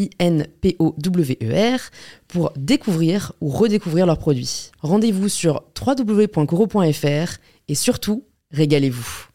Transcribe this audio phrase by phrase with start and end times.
[0.00, 1.80] I-N-P-O-W-E-R,
[2.28, 4.70] pour découvrir ou redécouvrir leurs produits.
[4.80, 9.26] Rendez-vous sur www.coro.fr et surtout, régalez-vous.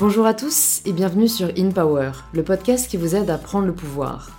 [0.00, 3.66] Bonjour à tous et bienvenue sur In Power, le podcast qui vous aide à prendre
[3.66, 4.30] le pouvoir.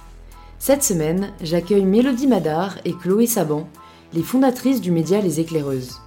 [0.58, 3.68] Cette semaine, j'accueille Mélodie Madar et Chloé Saban,
[4.14, 6.00] les fondatrices du média Les Éclaireuses.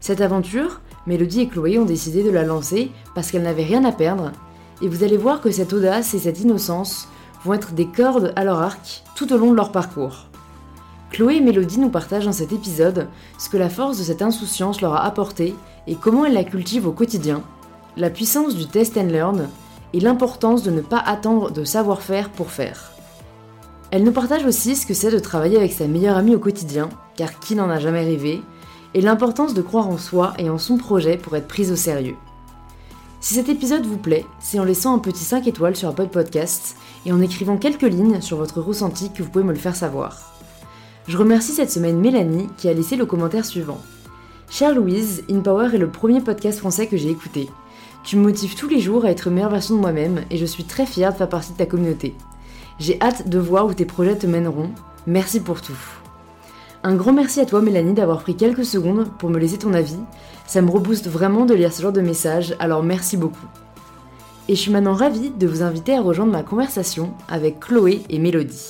[0.00, 3.92] Cette aventure, Mélodie et Chloé ont décidé de la lancer parce qu'elles n'avaient rien à
[3.92, 4.32] perdre,
[4.82, 7.08] et vous allez voir que cette audace et cette innocence
[7.44, 10.26] vont être des cordes à leur arc tout au long de leur parcours.
[11.10, 14.80] Chloé et Mélodie nous partagent dans cet épisode ce que la force de cette insouciance
[14.80, 15.54] leur a apporté
[15.86, 17.42] et comment elles la cultivent au quotidien,
[17.96, 19.48] la puissance du test and learn
[19.92, 22.92] et l'importance de ne pas attendre de savoir-faire pour faire.
[23.90, 26.88] Elles nous partagent aussi ce que c'est de travailler avec sa meilleure amie au quotidien,
[27.16, 28.40] car qui n'en a jamais rêvé,
[28.94, 32.16] et l'importance de croire en soi et en son projet pour être prise au sérieux.
[33.20, 36.76] Si cet épisode vous plaît, c'est en laissant un petit 5 étoiles sur Apple Podcasts
[37.04, 40.32] et en écrivant quelques lignes sur votre ressenti que vous pouvez me le faire savoir.
[41.06, 43.80] Je remercie cette semaine Mélanie qui a laissé le commentaire suivant.
[44.48, 47.50] Chère Louise, InPower est le premier podcast français que j'ai écouté.
[48.04, 50.64] Tu me motives tous les jours à être meilleure version de moi-même et je suis
[50.64, 52.14] très fière de faire partie de ta communauté.
[52.78, 54.70] J'ai hâte de voir où tes projets te mèneront.
[55.06, 55.99] Merci pour tout.
[56.82, 59.98] Un grand merci à toi Mélanie d'avoir pris quelques secondes pour me laisser ton avis.
[60.46, 63.46] Ça me rebooste vraiment de lire ce genre de messages, alors merci beaucoup.
[64.48, 68.18] Et je suis maintenant ravie de vous inviter à rejoindre ma conversation avec Chloé et
[68.18, 68.66] Mélodie.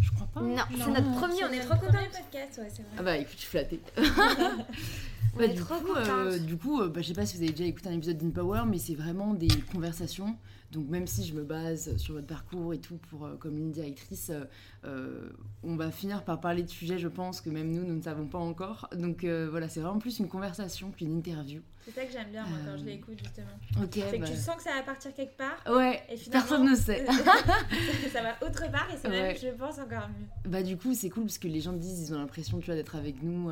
[0.00, 0.40] Je crois pas.
[0.40, 1.92] Non, c'est notre premier, on est trop contents.
[1.92, 2.92] podcast, ouais, c'est vrai.
[2.98, 3.80] Ah bah écoute, je suis flattée.
[3.96, 7.36] On Bah, est du, trop coup, euh, du coup, euh, bah, je sais pas si
[7.36, 10.34] vous avez déjà écouté un épisode d'InPower, mais c'est vraiment des conversations.
[10.70, 13.70] Donc même si je me base sur votre parcours et tout pour euh, comme ligne
[13.70, 14.44] directrice, euh,
[14.84, 15.30] euh,
[15.62, 18.26] on va finir par parler de sujets, je pense, que même nous, nous ne savons
[18.26, 18.88] pas encore.
[18.94, 21.62] Donc euh, voilà, c'est vraiment plus une conversation qu'une interview.
[21.86, 23.46] C'est ça que j'aime bien, moi, quand je l'écoute, justement.
[23.82, 23.92] Ok.
[23.94, 25.56] C'est que bah, tu sens que ça va partir quelque part.
[25.74, 27.06] Ouais, Et finalement, personne ne sait.
[28.12, 29.38] ça va autre part et c'est même, Ouais.
[29.40, 30.50] je pense, encore mieux.
[30.50, 32.74] Bah du coup c'est cool parce que les gens disent ils ont l'impression tu vois
[32.74, 33.50] d'être avec nous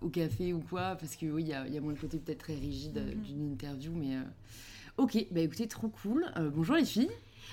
[0.00, 1.98] au café ou quoi parce que oui il y a, il y a moins le
[1.98, 3.22] côté peut-être très rigide Mhm.
[3.22, 4.16] d'une interview mais
[4.98, 7.10] ok bah écoutez trop cool Euh, bonjour les filles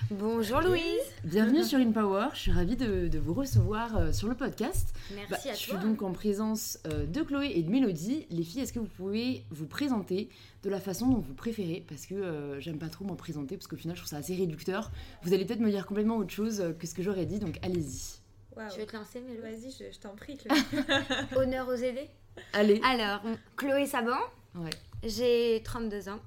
[0.09, 0.81] Bonjour Louise.
[1.23, 5.29] bienvenue sur InPower je suis ravie de, de vous recevoir euh, sur le podcast Merci
[5.29, 5.79] Bah, à je suis toi.
[5.81, 9.43] donc en présence euh, de Chloé et de Mélodie les filles est-ce que vous pouvez
[9.51, 10.29] vous présenter
[10.63, 11.85] de la façon dont vous préférez?
[11.87, 14.35] Parce que euh, j'aime pas trop m'en présenter parce qu'au final je trouve ça assez
[14.35, 17.39] réducteur vous allez peut-être me dire complètement autre chose euh, que ce que j'aurais dit
[17.39, 18.19] donc allez-y
[18.55, 18.69] Waouh.
[18.71, 19.41] Je vais te lancer, Mélo.
[19.41, 20.55] Vas-y, je, je t'en prie, Chloé.
[21.35, 22.07] Honneur aux aidés.
[22.53, 23.21] allez Alors,
[23.57, 24.11] Chloé Saban,
[24.53, 24.69] ouais
[25.03, 26.19] j'ai 32 ans.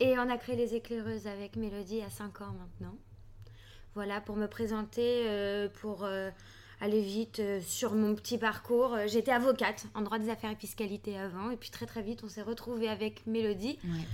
[0.00, 2.96] Et on a créé les éclaireuses avec Mélodie à 5 ans maintenant.
[3.94, 6.30] Voilà, pour me présenter, euh, pour euh,
[6.80, 8.96] aller vite euh, sur mon petit parcours.
[9.06, 11.50] J'étais avocate en droit des affaires et fiscalité avant.
[11.50, 14.04] Et puis très très vite, on s'est retrouvés avec Mélodie ouais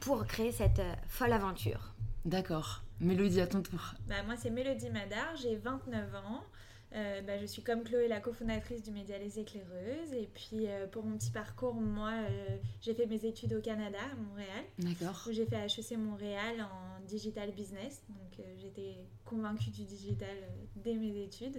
[0.00, 1.92] pour créer cette euh, folle aventure.
[2.24, 2.82] D'accord.
[3.00, 3.94] Mélodie, à ton tour.
[4.08, 6.44] Bah, moi, c'est Mélodie Madar, j'ai 29 ans.
[6.92, 10.12] Euh, bah, je suis comme Chloé, la cofondatrice du média Les Éclaireuses.
[10.12, 13.98] Et puis, euh, pour mon petit parcours, moi, euh, j'ai fait mes études au Canada,
[14.12, 14.64] à Montréal.
[14.78, 15.22] D'accord.
[15.28, 18.02] où j'ai fait HEC Montréal en digital business.
[18.08, 20.36] Donc j'étais convaincue du digital
[20.76, 21.58] dès mes études.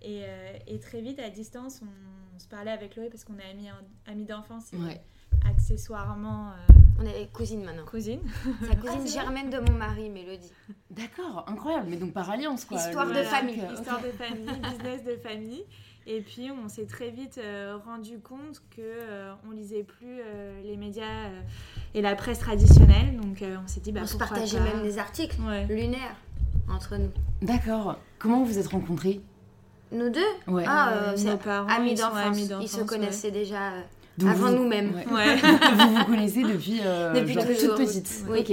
[0.00, 0.22] Et,
[0.66, 3.70] et très vite, à distance, on, on se parlait avec Chloé parce qu'on est amis,
[3.70, 5.00] en- amis d'enfance et Ouais.
[5.48, 7.84] Accessoirement euh, On est cousines maintenant.
[7.90, 8.20] C'est la cousine
[8.62, 10.52] Ah, c'est vrai germaine de mon mari, Mélodie.
[10.90, 11.86] D'accord, incroyable.
[11.90, 12.78] Mais donc par alliance, quoi.
[12.78, 13.62] Histoire de Le- famille.
[13.74, 15.64] Histoire de famille, business de famille.
[16.04, 20.60] Et puis on s'est très vite euh, rendu compte que euh, on lisait plus euh,
[20.64, 21.40] les médias euh,
[21.94, 23.16] et la presse traditionnelle.
[23.20, 24.64] Donc euh, on s'est dit bah on se partageait pas.
[24.64, 25.64] même des articles Ouais.
[25.66, 26.16] lunaires
[26.68, 27.10] entre nous.
[27.40, 27.98] D'accord.
[28.18, 29.20] Comment vous vous êtes rencontrés?
[29.92, 30.20] Nous deux?
[30.48, 30.64] Ouais.
[30.66, 32.16] Ah, nos c'est parents, amis ils d'enfance.
[32.26, 33.70] amis Ils se connaissaient déjà.
[34.26, 34.94] Avant nous-mêmes.
[35.10, 35.36] Ouais.
[35.74, 38.24] vous vous connaissez depuis, euh, depuis genre, toute petite.
[38.28, 38.44] Oui.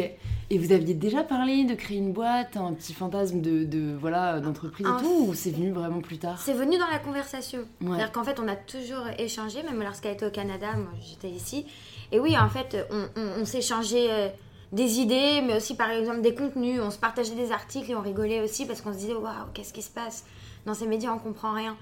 [0.52, 4.40] Et vous aviez déjà parlé de créer une boîte, un petit fantasme de, de voilà
[4.40, 6.40] d'entreprise En et tout, ou c'est venu vraiment plus tard?
[6.40, 7.60] C'est venu dans la conversation.
[7.60, 7.90] Ouais.
[7.90, 11.68] C'est-à-dire qu'en fait, on a toujours échangé, même lorsqu'elle était au Canada, moi j'étais ici.
[12.12, 14.28] Et oui, en fait, on, on, on s'échangeait euh,
[14.72, 16.82] des idées, mais aussi par exemple des contenus.
[16.82, 19.74] On se partageait des articles et on rigolait aussi parce qu'on se disait waouh, qu'est-ce
[19.74, 20.26] qui se passe?
[20.66, 21.78] Dans ces médias, on comprend rien.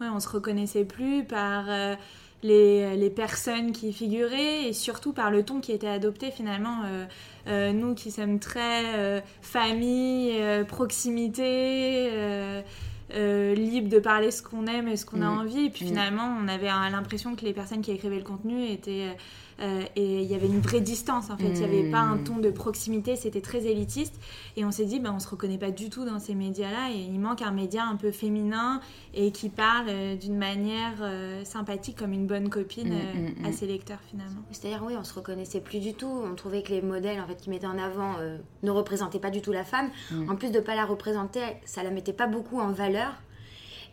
[0.00, 1.94] Ouais, on se reconnaissait plus par euh,
[2.44, 6.82] les, les personnes qui figuraient et surtout par le ton qui était adopté finalement.
[6.84, 7.04] Euh,
[7.48, 10.32] euh, nous qui sommes très euh, famille,
[10.68, 12.10] proximité,
[13.14, 15.38] libre de parler ce qu'on aime et ce qu'on a Mm.
[15.38, 15.66] envie.
[15.66, 15.88] Et puis Mm.
[15.88, 19.16] finalement, on avait l'impression que les personnes qui écrivaient le contenu étaient.
[19.60, 21.48] Euh, et il y avait une vraie distance en fait.
[21.48, 22.24] Il n'y avait pas un Mm.
[22.24, 24.14] ton de proximité, c'était très élitiste.
[24.56, 26.90] Et on s'est dit, ben, on se reconnaît pas du tout dans ces médias-là.
[26.92, 28.80] Et il manque un média un peu féminin
[29.14, 32.94] et qui parle euh, d'une manière euh, sympathique comme une bonne copine
[33.44, 34.42] à ses lecteurs finalement.
[34.50, 36.06] C'est-à-dire, oui, on se reconnaissait plus du tout.
[36.24, 39.30] On trouvait que les modèles en fait, qui mettaient en avant euh, ne représentaient pas
[39.30, 39.90] du tout la femme.
[40.10, 40.30] Mm.
[40.30, 43.12] En plus de pas la représenter, ça la mettait pas beaucoup en valeur.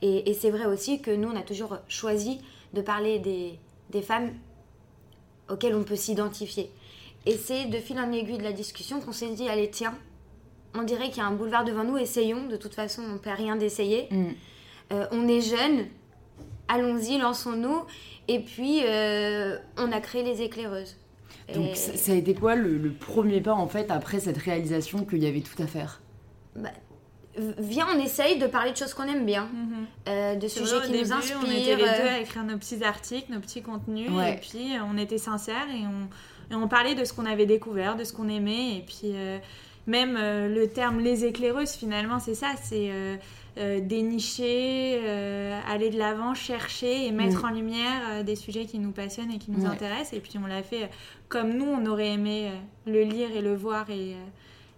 [0.01, 2.39] Et, et c'est vrai aussi que nous, on a toujours choisi
[2.73, 3.59] de parler des,
[3.91, 4.31] des femmes
[5.49, 6.69] auxquelles on peut s'identifier.
[7.25, 9.95] Et c'est de fil en aiguille de la discussion qu'on s'est dit, allez, tiens,
[10.73, 12.47] on dirait qu'il y a un boulevard devant nous, essayons.
[12.47, 14.07] De toute façon, on ne perd rien d'essayer.
[14.09, 14.25] Mm.
[14.93, 15.85] Euh, on est jeunes,
[16.67, 17.83] allons-y, lançons-nous.
[18.27, 20.95] Et puis, euh, on a créé les éclaireuses.
[21.53, 25.03] Donc Et- ça a été quoi le, le premier pas en fait après cette réalisation
[25.05, 26.01] qu'il y avait tout à faire?
[26.55, 26.69] Bah,
[27.37, 29.47] viens, on essaye de parler de choses qu'on aime bien,
[30.09, 31.37] euh, de sujets vrai, qui début, nous inspirent.
[31.41, 34.33] On était les deux euh, à écrire nos petits articles, nos petits contenus, Ouais.
[34.33, 37.45] et puis euh, on était sincères et on, et on parlait de ce qu'on avait
[37.45, 39.37] découvert, de ce qu'on aimait, et puis euh,
[39.87, 42.89] même euh, le terme les éclaireuses, finalement, c'est ça, c'est
[43.81, 44.99] dénicher,
[45.69, 47.45] aller de l'avant, chercher et mettre Mm.
[47.45, 49.71] en lumière des sujets qui nous passionnent et qui nous Ouais.
[49.71, 50.89] intéressent, et puis on l'a fait
[51.29, 52.49] comme nous, on aurait aimé
[52.85, 54.15] le lire et le voir, et,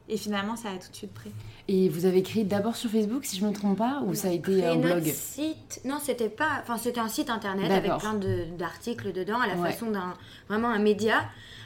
[0.09, 1.31] et finalement, ça a tout de suite pris.
[1.67, 4.31] Et vous avez créé d'abord sur Facebook si je me trompe pas ou ça a
[4.31, 5.81] été un notre blog site.
[5.85, 6.59] Non, c'était pas.
[6.61, 9.71] Enfin, c'était un site internet avec plein de- d'articles dedans, à la Ouais.
[9.71, 10.13] façon d'un
[10.49, 11.21] vraiment un média,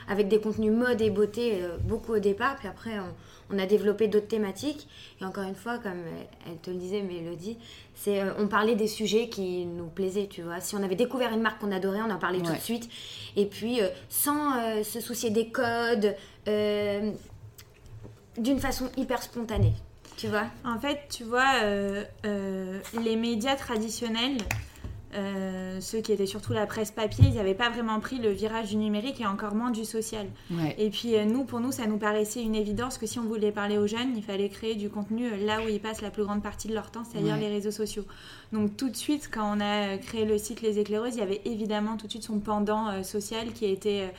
[0.07, 2.55] avec des contenus mode et beauté euh, beaucoup au départ.
[2.57, 4.87] Puis après, on, on a développé d'autres thématiques.
[5.19, 6.03] Et encore une fois, comme
[6.45, 7.57] elle te le disait, Mélodie,
[7.95, 10.59] c'est euh, on parlait des sujets qui nous plaisaient, tu vois.
[10.61, 12.87] Si on avait découvert une marque qu'on adorait, on en parlait tout de suite.
[13.35, 16.15] Et puis, euh, sans euh, se soucier des codes,
[16.47, 17.11] euh,
[18.37, 19.73] d'une façon hyper spontanée,
[20.17, 20.45] tu vois.
[20.65, 24.37] En fait, tu vois, euh, euh, les médias traditionnels,
[25.15, 28.67] euh, ceux qui étaient surtout la presse papier, ils n'avaient pas vraiment pris le virage
[28.69, 30.27] du numérique et encore moins du social.
[30.51, 30.75] Ouais.
[30.77, 33.53] Et puis euh, nous, pour nous, ça nous paraissait une évidence que si on voulait
[33.53, 36.43] parler aux jeunes, il fallait créer du contenu là où ils passent la plus grande
[36.43, 37.39] partie de leur temps, c'est-à-dire Ouais.
[37.39, 38.03] les réseaux sociaux.
[38.51, 41.41] Donc tout de suite, quand on a créé le site Les Éclaireuses, il y avait
[41.45, 44.09] évidemment tout de suite son pendant euh, social qui était euh,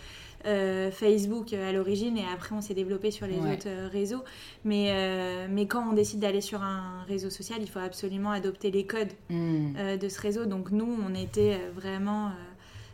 [0.44, 3.54] Facebook euh, à l'origine et après on s'est développé sur les Ouais.
[3.54, 4.22] autres euh, réseaux.
[4.64, 8.70] Mais, euh, mais quand on décide d'aller sur un réseau social, il faut absolument adopter
[8.70, 9.74] les codes Mm.
[9.76, 10.46] euh, de ce réseau.
[10.46, 12.30] Donc nous, on était vraiment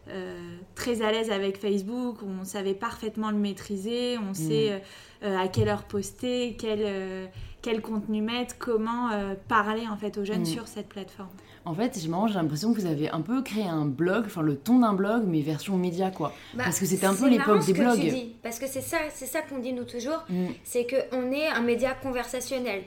[0.09, 0.39] euh,
[0.75, 4.79] très à l'aise avec Facebook, on savait parfaitement le maîtriser, on sait euh,
[5.25, 7.31] euh, à quelle heure poster, quel,
[7.63, 9.09] quel contenu mettre, comment
[9.49, 10.47] parler en fait aux jeunes Mm.
[10.47, 11.31] sur cette plateforme.
[11.67, 14.81] En fait, j'ai l'impression que vous avez un peu créé un blog, enfin le ton
[14.81, 16.35] d'un blog, mais version média quoi.
[16.55, 18.01] Bah, Parce que c'était un peu l'époque des que blogs.
[18.01, 20.47] tu dis, parce que c'est ça, c'est ça qu'on dit nous toujours, Mm.
[20.63, 22.83] c'est qu'on est un média conversationnel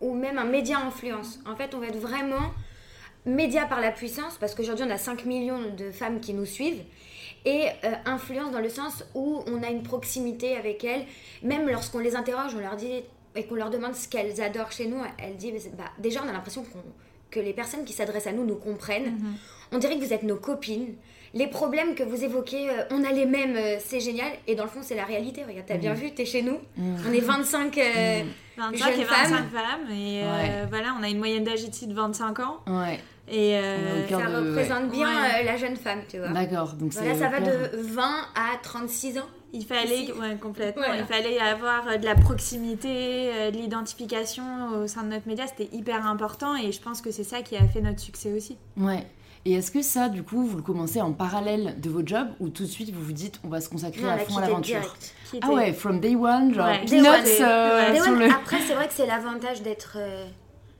[0.00, 1.38] ou même un média influence.
[1.46, 2.50] En fait, on va être vraiment
[3.24, 6.82] média par la puissance, parce qu'aujourd'hui on a 5 millions de femmes qui nous suivent,
[7.44, 11.04] et euh, influence dans le sens où on a une proximité avec elles.
[11.44, 13.02] Même lorsqu'on les interroge, on leur dit
[13.36, 16.32] et qu'on leur demande ce qu'elles adorent chez nous, elles disent bah, déjà on a
[16.32, 16.82] l'impression qu'on-
[17.30, 19.18] que les personnes qui s'adressent à nous nous comprennent.
[19.72, 20.94] On dirait que vous êtes nos copines.
[21.34, 24.28] Les problèmes que vous évoquez, euh, on a les mêmes, euh, c'est génial.
[24.46, 25.42] Et dans le fond, c'est la réalité.
[25.42, 26.58] Regarde, t'as bien vu, t'es chez nous.
[26.76, 26.96] Mm.
[27.06, 27.76] On est 25.
[27.76, 28.22] euh,
[28.56, 29.48] 25 Jeunes et 25 femmes.
[29.52, 30.66] femmes, et euh, Ouais.
[30.70, 32.60] voilà, on a une moyenne d'âge ici de 25 ans.
[32.68, 34.50] Ouais, Et euh, ça de- ouais.
[34.50, 35.40] représente bien Ouais.
[35.40, 36.28] euh, la jeune femme, tu vois.
[36.28, 36.72] d'accord.
[36.74, 38.02] Donc Voilà, ça va de 20
[38.34, 39.26] à 36 ans.
[39.52, 40.82] Il fallait, ouais, complètement.
[40.84, 40.98] Voilà.
[41.00, 44.44] Il fallait avoir euh, de la proximité, euh, de l'identification
[44.82, 45.46] au sein de notre média.
[45.46, 48.56] C'était hyper important et je pense que c'est ça qui a fait notre succès aussi.
[48.76, 49.06] Ouais.
[49.44, 52.48] Et est-ce que ça, du coup, vous le commencez en parallèle de votre job ou
[52.48, 54.96] tout de suite vous vous dites on va se consacrer Non, à fond à l'aventure
[55.40, 56.84] Ah ouais, from day one, genre Ouais.
[56.84, 57.06] Day one.
[57.06, 58.00] euh, Ouais.
[58.00, 58.32] Ouais, le.
[58.34, 60.26] Après, c'est vrai que c'est l'avantage d'être euh,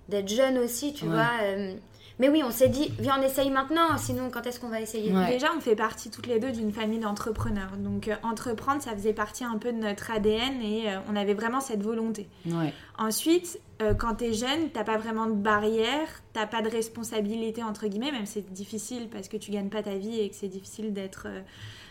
[0.09, 1.13] d'être jeune aussi, tu Ouais.
[1.13, 1.29] vois.
[1.45, 1.75] euh,
[2.19, 5.13] Mais oui, on s'est dit, viens, on essaye maintenant, sinon quand est-ce qu'on va essayer?
[5.13, 5.33] Ouais.
[5.33, 7.77] Déjà, on fait partie toutes les deux d'une famille d'entrepreneurs.
[7.77, 11.35] Donc, euh, entreprendre, ça faisait partie un peu de notre ADN et euh, on avait
[11.35, 12.27] vraiment cette volonté.
[12.47, 12.73] Ouais.
[12.99, 17.87] Ensuite, euh, quand t'es jeune, t'as pas vraiment de barrière, t'as pas de responsabilité, entre
[17.87, 20.49] guillemets, même si c'est difficile parce que tu gagnes pas ta vie et que c'est
[20.49, 21.43] difficile d'être euh,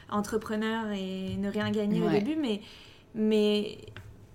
[0.09, 2.61] entrepreneur et ne rien gagner au début, mais,
[3.13, 3.77] mais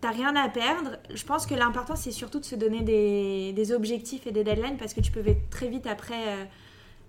[0.00, 0.96] t'as rien à perdre.
[1.14, 4.76] Je pense que l'important, c'est surtout de se donner des, des objectifs et des deadlines
[4.78, 6.44] parce que tu peux très vite après euh,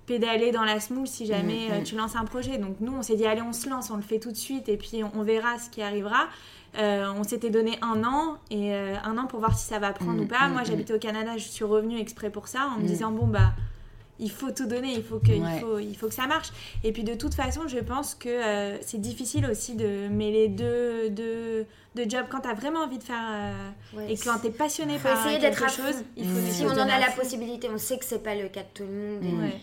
[0.05, 1.71] pédaler dans la semoule si jamais Mhm.
[1.74, 2.57] euh, tu lances un projet.
[2.57, 4.67] Donc nous, on s'est dit, allez, on se lance, on le fait tout de suite
[4.69, 6.27] et puis on, on verra ce qui arrivera.
[6.77, 10.13] Euh, on s'était donné un an et un an pour voir si ça va prendre
[10.19, 10.48] Mhm, ou pas.
[10.48, 13.51] Moi, j'habitais au Canada, je suis revenue exprès pour ça en me disant, bon, bah
[14.21, 16.49] il faut tout donner, il faut que, il faut, il faut que ça marche.
[16.83, 21.09] Et puis de toute façon, je pense que euh, c'est difficile aussi de mêler deux,
[21.09, 24.47] deux, deux jobs quand tu as vraiment envie de faire euh, Ouais, et quand tu
[24.47, 26.03] es passionné faut par essayer quelque chose.
[26.15, 28.61] Il faut Si on en a la possibilité, on sait que c'est pas le cas
[28.61, 29.23] de tout le monde.
[29.23, 29.41] et-.
[29.45, 29.59] Ouais.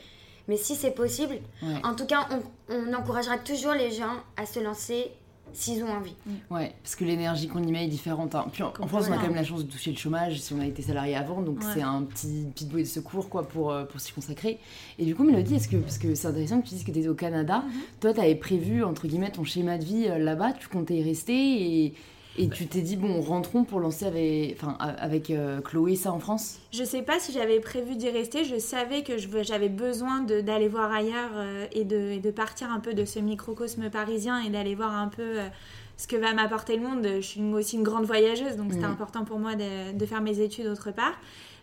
[0.48, 1.74] Mais si c'est possible, Ouais.
[1.84, 5.10] en tout cas, on, on encouragera toujours les gens à se lancer
[5.52, 6.14] s'ils ont envie.
[6.50, 8.34] Ouais, parce que l'énergie qu'on y met est différente.
[8.34, 8.46] hein.
[8.52, 10.52] Puis en, en France, on a quand même la chance de toucher le chômage si
[10.52, 11.66] on a été salarié avant, donc Ouais.
[11.74, 14.58] c'est un petit petite bouée de secours quoi pour, euh, pour s'y consacrer.
[14.98, 16.98] Et du coup, Mélodie, est-ce que parce que c'est intéressant que tu dises que tu
[17.00, 17.72] étais au Canada, Mhm.
[18.00, 21.02] toi, tu avais prévu entre guillemets ton schéma de vie euh, là-bas, tu comptais y
[21.02, 21.94] rester et,
[22.38, 26.18] et tu t'es dit bon, rentrons pour lancer avec, enfin, avec euh, Chloé ça en
[26.18, 26.58] France?
[26.72, 28.44] Je sais pas si j'avais prévu d'y rester.
[28.44, 32.80] Je savais que j'avais besoin d'aller voir ailleurs euh, et, de, et de partir un
[32.80, 35.48] peu de ce microcosme parisien et d'aller voir un peu euh,
[35.96, 37.06] ce que va m'apporter le monde.
[37.16, 38.92] Je suis aussi une grande voyageuse, donc c'était Mhm.
[38.92, 41.14] important pour moi de, de faire mes études autre part.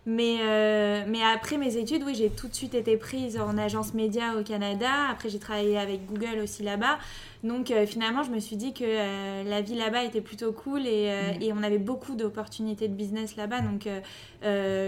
[0.08, 3.96] Mais, euh, mais après mes études, oui, j'ai tout de suite été prise en agence
[3.96, 4.88] média au Canada.
[5.10, 7.00] Après, j'ai travaillé avec Google aussi là-bas.
[7.44, 10.86] Donc euh, finalement, je me suis dit que euh, la vie là-bas était plutôt cool
[10.86, 11.42] et, Mhm.
[11.42, 13.62] et on avait beaucoup d'opportunités de business là-bas.
[13.62, 13.88] Donc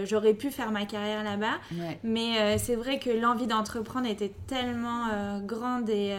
[0.05, 1.57] j'aurais pu faire ma carrière là-bas.
[1.73, 1.97] Ouais.
[2.03, 6.13] Mais c'est vrai que l'envie d'entreprendre était tellement grande et,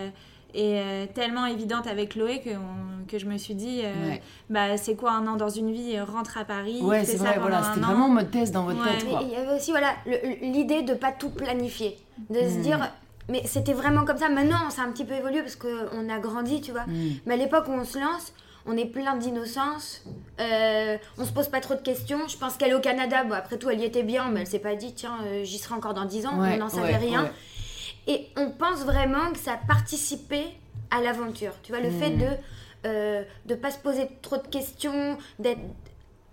[0.58, 4.22] et euh, tellement évidente avec Chloé que, on- que je me suis dit, euh, Ouais.
[4.50, 6.80] bah, c'est quoi un an dans une vie euh, Rentre à Paris.
[6.82, 8.98] Ouais, c'est ça vrai, voilà, un c'était vraiment en mode test dans votre Ouais.
[8.98, 9.94] tête il y avait aussi voilà
[10.42, 11.96] l'idée de pas tout planifier,
[12.28, 12.62] de se Mhm.
[12.62, 12.90] dire
[13.30, 14.28] mais c'était vraiment comme ça.
[14.30, 16.86] Maintenant, ça a un petit peu évolué parce qu'on a grandi, tu vois.
[16.86, 17.10] Mm.
[17.26, 18.32] Mais à l'époque où on se lance,
[18.64, 20.02] on est plein d'innocence,
[20.40, 22.20] euh, on se pose pas trop de questions.
[22.26, 24.46] Je pense qu'elle est au Canada, bon, après tout, elle y était bien, mais elle
[24.46, 26.92] s'est pas dit tiens, euh, j'y serai encore dans 10 ans, Ouais, on n'en savait
[26.92, 27.24] ouais, rien.
[27.24, 27.30] ouais.
[28.08, 30.44] Et on pense vraiment que ça a participé
[30.90, 31.52] à l'aventure.
[31.62, 32.18] Tu vois, le fait Mhm.
[32.18, 32.26] de
[32.86, 35.58] euh, de pas se poser trop de questions, d'être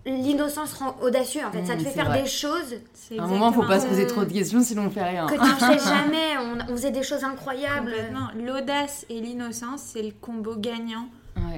[0.06, 1.66] l'innocence rend audacieux en fait.
[1.66, 2.22] ça te fait c'est faire vrai.
[2.22, 4.84] des choses C'est À un moment, faut pas se poser Euh, trop de questions, sinon
[4.86, 5.26] on fait rien.
[5.26, 5.46] que tu ne
[5.80, 6.38] fais jamais.
[6.38, 7.90] On, on faisait des choses incroyables.
[7.92, 8.28] Complètement.
[8.46, 11.08] L'audace et l'innocence, c'est le combo gagnant.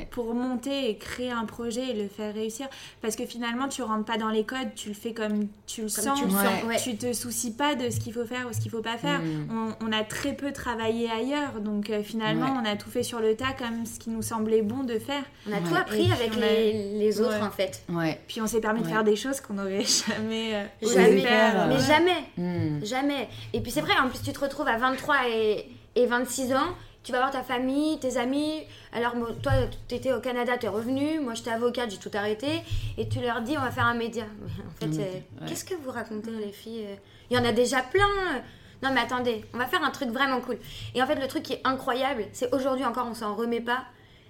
[0.09, 2.67] Pour monter et créer un projet et le faire réussir.
[3.01, 5.87] Parce que finalement, tu rentres pas dans les codes, tu le fais comme tu le
[5.87, 6.19] Comme sens.
[6.19, 6.43] tu le Ouais.
[6.43, 6.77] sens, ouais.
[6.83, 9.19] Tu te soucies pas de ce qu'il faut faire ou ce qu'il faut pas faire.
[9.19, 9.47] Mm.
[9.81, 12.59] On, on a très peu travaillé ailleurs, donc euh, finalement, Ouais.
[12.63, 15.23] on a tout fait sur le tas comme ce qui nous semblait bon de faire.
[15.47, 15.61] On a Ouais.
[15.67, 17.47] tout appris avec les, les autres Ouais.
[17.47, 17.83] en fait.
[17.89, 18.19] Ouais.
[18.27, 21.21] Puis on s'est permis de faire des choses qu'on n'aurait jamais euh, Jamais.
[21.21, 21.61] faire.
[21.61, 21.81] euh, Mais Ouais.
[21.81, 22.17] jamais.
[22.37, 22.85] Mm.
[22.85, 23.29] Jamais.
[23.53, 26.67] Et puis c'est vrai, en plus tu te retrouves à 23 et, et 26 ans,
[27.07, 28.63] tu vas voir ta famille, tes amis.
[28.91, 29.53] Alors moi, toi,
[29.87, 32.63] tu étais au Canada, tu es revenu, moi j'étais avocate, j'ai tout arrêté.
[32.97, 34.25] Et tu leur dis, on va faire un média.
[34.41, 35.47] Mais en fait, Un média, euh, ouais.
[35.47, 36.95] qu'est-ce que vous racontez les filles euh?
[37.29, 38.41] Il y en a déjà plein.
[38.83, 40.57] Non mais attendez, on va faire un truc vraiment cool.
[40.95, 43.85] Et en fait, le truc qui est incroyable, c'est aujourd'hui encore, on s'en remet pas,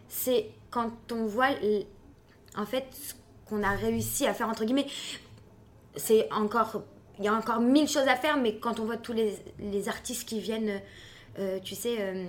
[0.08, 1.50] c'est quand on voit
[2.56, 3.16] en fait ce
[3.50, 4.88] qu'on a réussi à faire entre guillemets
[5.96, 6.84] c'est encore
[7.18, 9.90] il y a encore mille choses à faire mais quand on voit tous les, les
[9.90, 10.82] artistes qui viennent
[11.40, 12.26] euh, tu sais euh,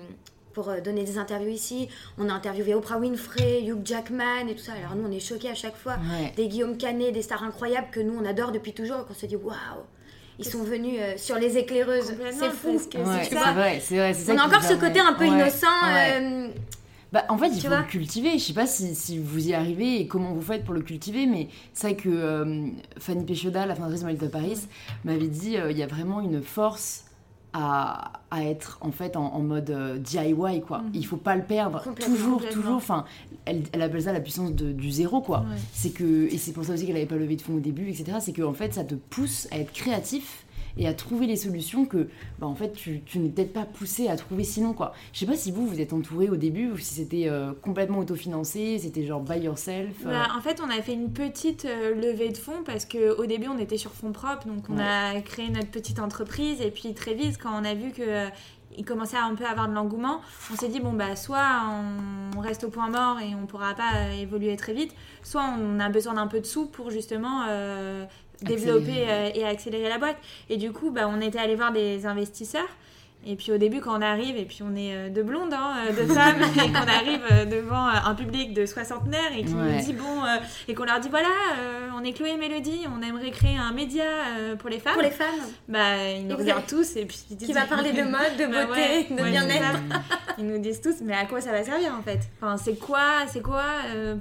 [0.59, 1.88] pour euh, donner des interviews ici.
[2.19, 4.73] On a interviewé Oprah Winfrey Hugh Jackman et tout ça.
[4.73, 5.93] Alors nous on est choqués à chaque fois.
[6.11, 6.33] Ouais.
[6.37, 9.27] des Guillaume Canet des stars incroyables que nous on adore depuis toujours et qu'on se
[9.27, 9.55] dit waouh.
[10.41, 12.12] Ils sont venus euh, sur les éclaireuses.
[12.33, 12.73] C'est fou.
[12.73, 12.81] Ouais,
[13.29, 15.67] c'est vrai, c'est vrai, c'est ça on a encore ce côté un peu Ouais, innocent
[15.85, 16.19] ouais.
[16.21, 16.49] euh,
[17.12, 17.79] Bah, en fait, il faut vois.
[17.81, 18.33] le cultiver.
[18.38, 21.27] Je sais pas si, si vous y arrivez et comment vous faites pour le cultiver,
[21.27, 22.67] mais c'est vrai que euh,
[22.99, 24.59] Fanny Péchoda, la fondatrice de Paris,
[25.05, 27.05] m'avait dit euh, il y a vraiment une force
[27.52, 30.78] à, à être en fait en, en mode euh, DIY quoi.
[30.81, 30.90] Mhm.
[30.95, 31.83] Il faut pas le perdre.
[32.05, 32.75] Toujours, toujours.
[32.76, 33.05] Enfin,
[33.47, 35.40] elle, elle appelle ça la puissance de- du zéro quoi.
[35.40, 35.57] Ouais.
[35.73, 37.88] C'est que et c'est pour ça aussi qu'elle avait pas levé de fonds au début,
[37.88, 38.19] etc.
[38.21, 40.45] C'est que en fait, ça te pousse à être créatif
[40.78, 42.08] et à trouver les solutions que
[42.38, 44.94] bah, en fait tu, tu n'es peut-être pas poussé à trouver sinon quoi.
[45.12, 47.99] Je sais pas si vous vous êtes entouré au début ou si c'était euh, complètement
[47.99, 49.90] autofinancé, c'était genre by yourself.
[50.06, 53.26] euh, Bah, en fait, on a fait une petite euh, levée de fonds parce qu'au
[53.26, 54.47] début, on était sur fonds propres.
[54.47, 54.82] Donc, on Ouais.
[55.16, 56.61] a créé notre petite entreprise.
[56.61, 58.28] Et puis, très vite, quand on a vu que.
[58.76, 60.20] il commençait à un peu avoir de l'engouement.
[60.52, 61.62] On s'est dit, bon, bah, soit
[62.37, 64.94] on reste au point mort et on pourra pas évoluer très vite,
[65.25, 68.04] soit on a besoin d'un peu de sous pour justement euh,
[68.42, 70.16] développer et accélérer la boîte.
[70.49, 72.68] Et du coup, bah, on était allé voir des investisseurs.
[73.27, 75.75] Et puis au début, quand on arrive, et puis on est euh, de blondes, hein,
[75.87, 79.81] euh, de femmes, et qu'on arrive euh, devant un public de soixantenaires et qui nous
[79.81, 80.23] dit bon,
[80.69, 81.29] et qu'on leur dit voilà,
[81.97, 84.05] on est Chloé et Mélodie, on aimerait créer un média
[84.59, 84.95] pour les femmes.
[84.95, 85.27] Pour les femmes
[85.69, 87.49] Bah, ils nous regardent tous et puis ils disent.
[87.49, 89.81] Qui va parler de mode, de bah beauté, de bien-être.
[90.39, 92.21] Ils nous disent tous, mais à quoi ça va servir en fait?
[92.41, 93.65] Enfin, c'est quoi, c'est quoi,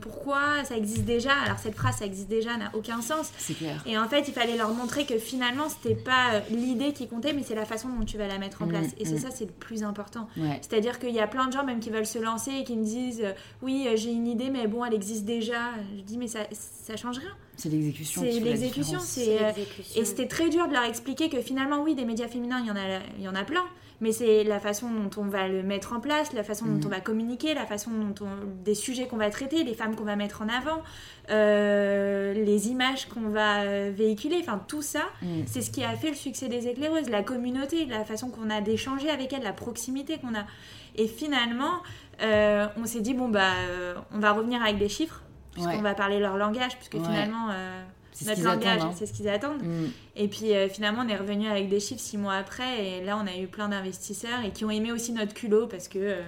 [0.02, 1.32] pourquoi ça existe déjà?
[1.46, 3.32] Alors cette phrase, ça existe déjà, n'a aucun sens.
[3.38, 3.84] C'est clair.
[3.86, 7.44] Et en fait, il fallait leur montrer que finalement, c'était pas l'idée qui comptait, mais
[7.46, 8.87] c'est la façon dont tu vas la mettre en mm.
[8.96, 9.02] Place.
[9.02, 9.30] Et c'est mm.
[9.30, 10.28] ça, c'est le plus important.
[10.62, 12.84] C'est-à-dire qu'il y a plein de gens même qui veulent se lancer et qui me
[12.84, 15.72] disent euh, oui, euh, j'ai une idée, mais bon, elle existe déjà.
[15.96, 17.36] Je dis mais ça, ça change rien.
[17.58, 18.22] C'est l'exécution.
[18.24, 19.00] C'est l'exécution.
[19.18, 19.52] Euh,
[19.96, 22.72] et c'était très dur de leur expliquer que finalement, oui, des médias féminins, il y
[22.72, 23.66] en a, il y en a plein
[24.00, 26.86] mais c'est la façon dont on va le mettre en place, la façon dont mm.
[26.86, 30.04] on va communiquer, la façon dont on, des sujets qu'on va traiter, les femmes qu'on
[30.04, 30.84] va mettre en avant,
[31.32, 35.42] euh, les images qu'on va euh, véhiculer, enfin tout ça, mm.
[35.48, 38.62] c'est ce qui a fait le succès des éclaireuses, la communauté, la façon qu'on a
[38.62, 40.46] d'échanger avec elles, la proximité qu'on a.
[40.96, 41.82] Et finalement,
[42.22, 43.52] euh, on s'est dit bon bah
[44.12, 45.22] on va revenir avec des chiffres
[45.58, 47.50] puisqu'on va parler leur langage, puisque finalement
[48.26, 48.92] notre langage, hein.
[48.96, 49.64] c'est ce qu'ils attendent.
[49.64, 49.88] Mm.
[50.16, 53.20] Et puis euh, finalement, on est revenu avec des chiffres six mois après, et là,
[53.22, 56.00] on a eu plein d'investisseurs et qui ont aimé aussi notre culot parce que.
[56.00, 56.22] Euh,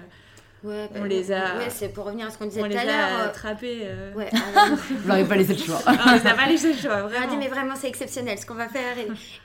[0.64, 1.58] ouais, on bah, les a.
[1.58, 3.08] Ouais, c'est pour revenir à ce qu'on disait tout à l'heure.
[3.12, 3.80] On les a attrapés.
[3.84, 4.14] Euh...
[4.14, 4.30] Ouais,
[4.90, 5.82] Vous n'avez pas laissé le choix.
[5.88, 7.26] on les a pas laissé le choix, vraiment.
[7.26, 8.96] On a dit, mais vraiment, c'est exceptionnel ce qu'on va faire.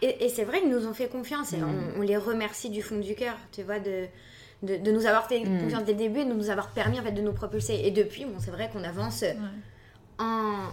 [0.02, 1.94] Et, et, c'est vrai, ils nous ont fait confiance et mm.
[1.96, 4.06] on, les remercie du fond du cœur, tu vois, de.
[4.62, 5.60] De, de, nous avoir fait mm.
[5.60, 7.82] confiance dès le début et de nous avoir permis en fait, de nous propulser.
[7.84, 9.22] Et depuis, bon, c'est vrai qu'on avance
[10.18, 10.68] en,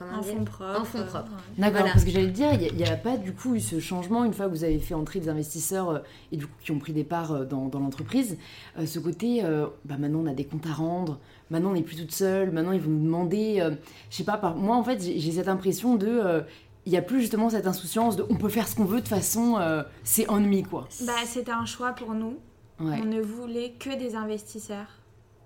[0.00, 0.80] en fond propre.
[0.80, 1.30] En fond propre.
[1.58, 4.24] D'accord, parce que j'allais te dire, il n'y a, pas du coup eu ce changement
[4.24, 5.98] une fois que vous avez fait entrer des investisseurs euh,
[6.32, 8.36] et du coup qui ont pris des parts euh, dans, dans l'entreprise.
[8.78, 9.42] Euh, ce côté,
[9.84, 11.18] bah maintenant on a des comptes à rendre,
[11.50, 13.68] maintenant on n'est plus toute seule, maintenant ils vont nous demander,
[14.10, 14.56] je sais pas, par...
[14.56, 16.42] moi en fait j'ai cette impression de
[16.86, 19.08] il n'y a plus justement cette insouciance de on peut faire ce qu'on veut de
[19.08, 19.58] façon
[20.02, 20.88] c'est ennemi quoi.
[21.06, 22.38] Bah c'était un choix pour nous.
[22.80, 24.88] On ne voulait que des investisseurs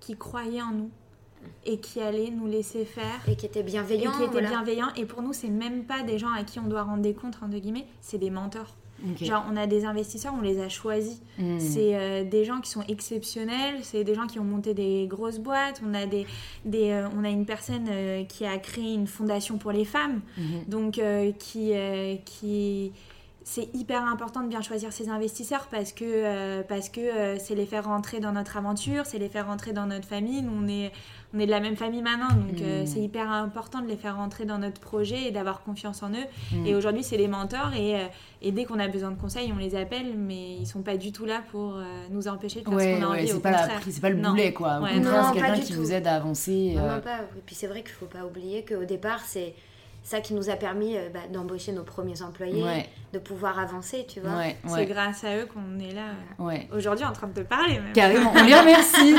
[0.01, 0.91] qui croyaient en nous
[1.65, 3.21] et qui allait nous laisser faire.
[3.29, 4.13] Et qui était bienveillant.
[4.13, 4.89] Et qui était bienveillant.
[4.97, 7.39] Et pour nous, c'est même pas des gens à qui on doit rendre des comptes,
[7.43, 8.75] entre guillemets, c'est des mentors.
[9.21, 11.21] Genre, on a des investisseurs, on les a choisis.
[11.39, 11.59] Hmm.
[11.59, 15.39] C'est euh, des gens qui sont exceptionnels, c'est des gens qui ont monté des grosses
[15.39, 15.81] boîtes.
[15.87, 16.27] On a, des,
[16.65, 20.21] des euh, on a une personne euh, qui a créé une fondation pour les femmes,
[20.37, 20.69] hmm.
[20.69, 21.01] donc
[21.39, 21.73] qui,
[22.25, 22.93] qui
[23.45, 27.87] c'est hyper important de bien choisir ses investisseurs parce que parce que c'est les faire
[27.87, 30.43] rentrer dans notre aventure, c'est les faire rentrer dans notre famille.
[30.43, 30.93] Nous, on est
[31.35, 32.87] on est de la même famille maintenant, donc euh, mm.
[32.87, 36.25] c'est hyper important de les faire rentrer dans notre projet et d'avoir confiance en eux.
[36.53, 36.67] Mm.
[36.67, 38.05] Et aujourd'hui, c'est les mentors et, euh,
[38.41, 41.13] et dès qu'on a besoin de conseils, on les appelle, mais ils sont pas du
[41.13, 43.29] tout là pour euh, nous empêcher de faire ce qu'on a envie.
[43.29, 43.69] C'est pas,
[44.01, 44.79] pas le boulet, quoi.
[44.79, 46.75] Au contraire, c'est quelqu'un qui vous aide à avancer.
[46.77, 47.21] Non, pas.
[47.37, 49.55] Et puis c'est vrai qu'il faut pas oublier qu'au départ, c'est
[50.03, 52.65] ça qui nous a permis euh, bah, d'embaucher nos premiers employés,
[53.13, 54.43] de pouvoir avancer, tu vois.
[54.67, 57.75] c'est grâce à eux qu'on est là euh, aujourd'hui en train de te parler.
[57.75, 57.93] Même.
[57.93, 59.15] Carrément, on les remercie.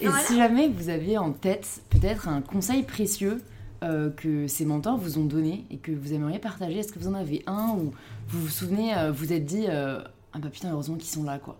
[0.00, 3.42] Et si jamais vous aviez en tête peut-être un conseil précieux
[3.82, 7.08] euh, que ces mentors vous ont donné et que vous aimeriez partager, est-ce que vous
[7.08, 7.92] en avez un ou
[8.28, 11.58] vous vous souvenez, vous vous êtes dit, ah bah putain, heureusement qu'ils sont là, quoi.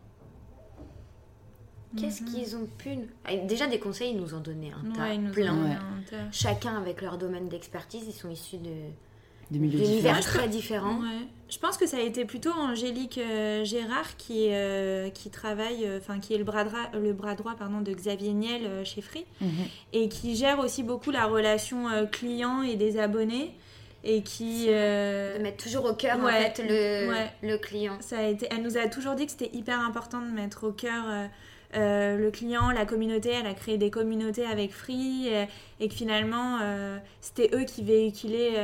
[1.96, 2.28] Qu'est-ce mhm.
[2.28, 2.90] qu'ils ont pu.
[3.24, 5.78] Ah, déjà, des conseils, ils nous ont donné un tas, plein.
[6.32, 8.72] Chacun avec leur domaine d'expertise, ils sont issus de.
[9.50, 11.00] D'univers très différents.
[11.48, 15.98] Je pense que ça a été plutôt Angélique euh, Gérard qui, euh, qui travaille, euh,
[15.98, 19.24] enfin qui est le bras, droit, le bras droit pardon, de Xavier Niel chez Free
[19.40, 19.48] mhm.
[19.94, 23.54] et qui gère aussi beaucoup la relation client et des abonnés
[24.04, 27.96] et qui de mettre toujours au cœur en fait, le, le client.
[28.00, 30.72] Ça a été, elle nous a toujours dit que c'était hyper important de mettre au
[30.72, 31.26] cœur euh,
[31.74, 35.44] le client, la communauté, elle a créé des communautés avec Free euh,
[35.80, 38.54] et, que finalement euh, c'était eux qui véhiculaient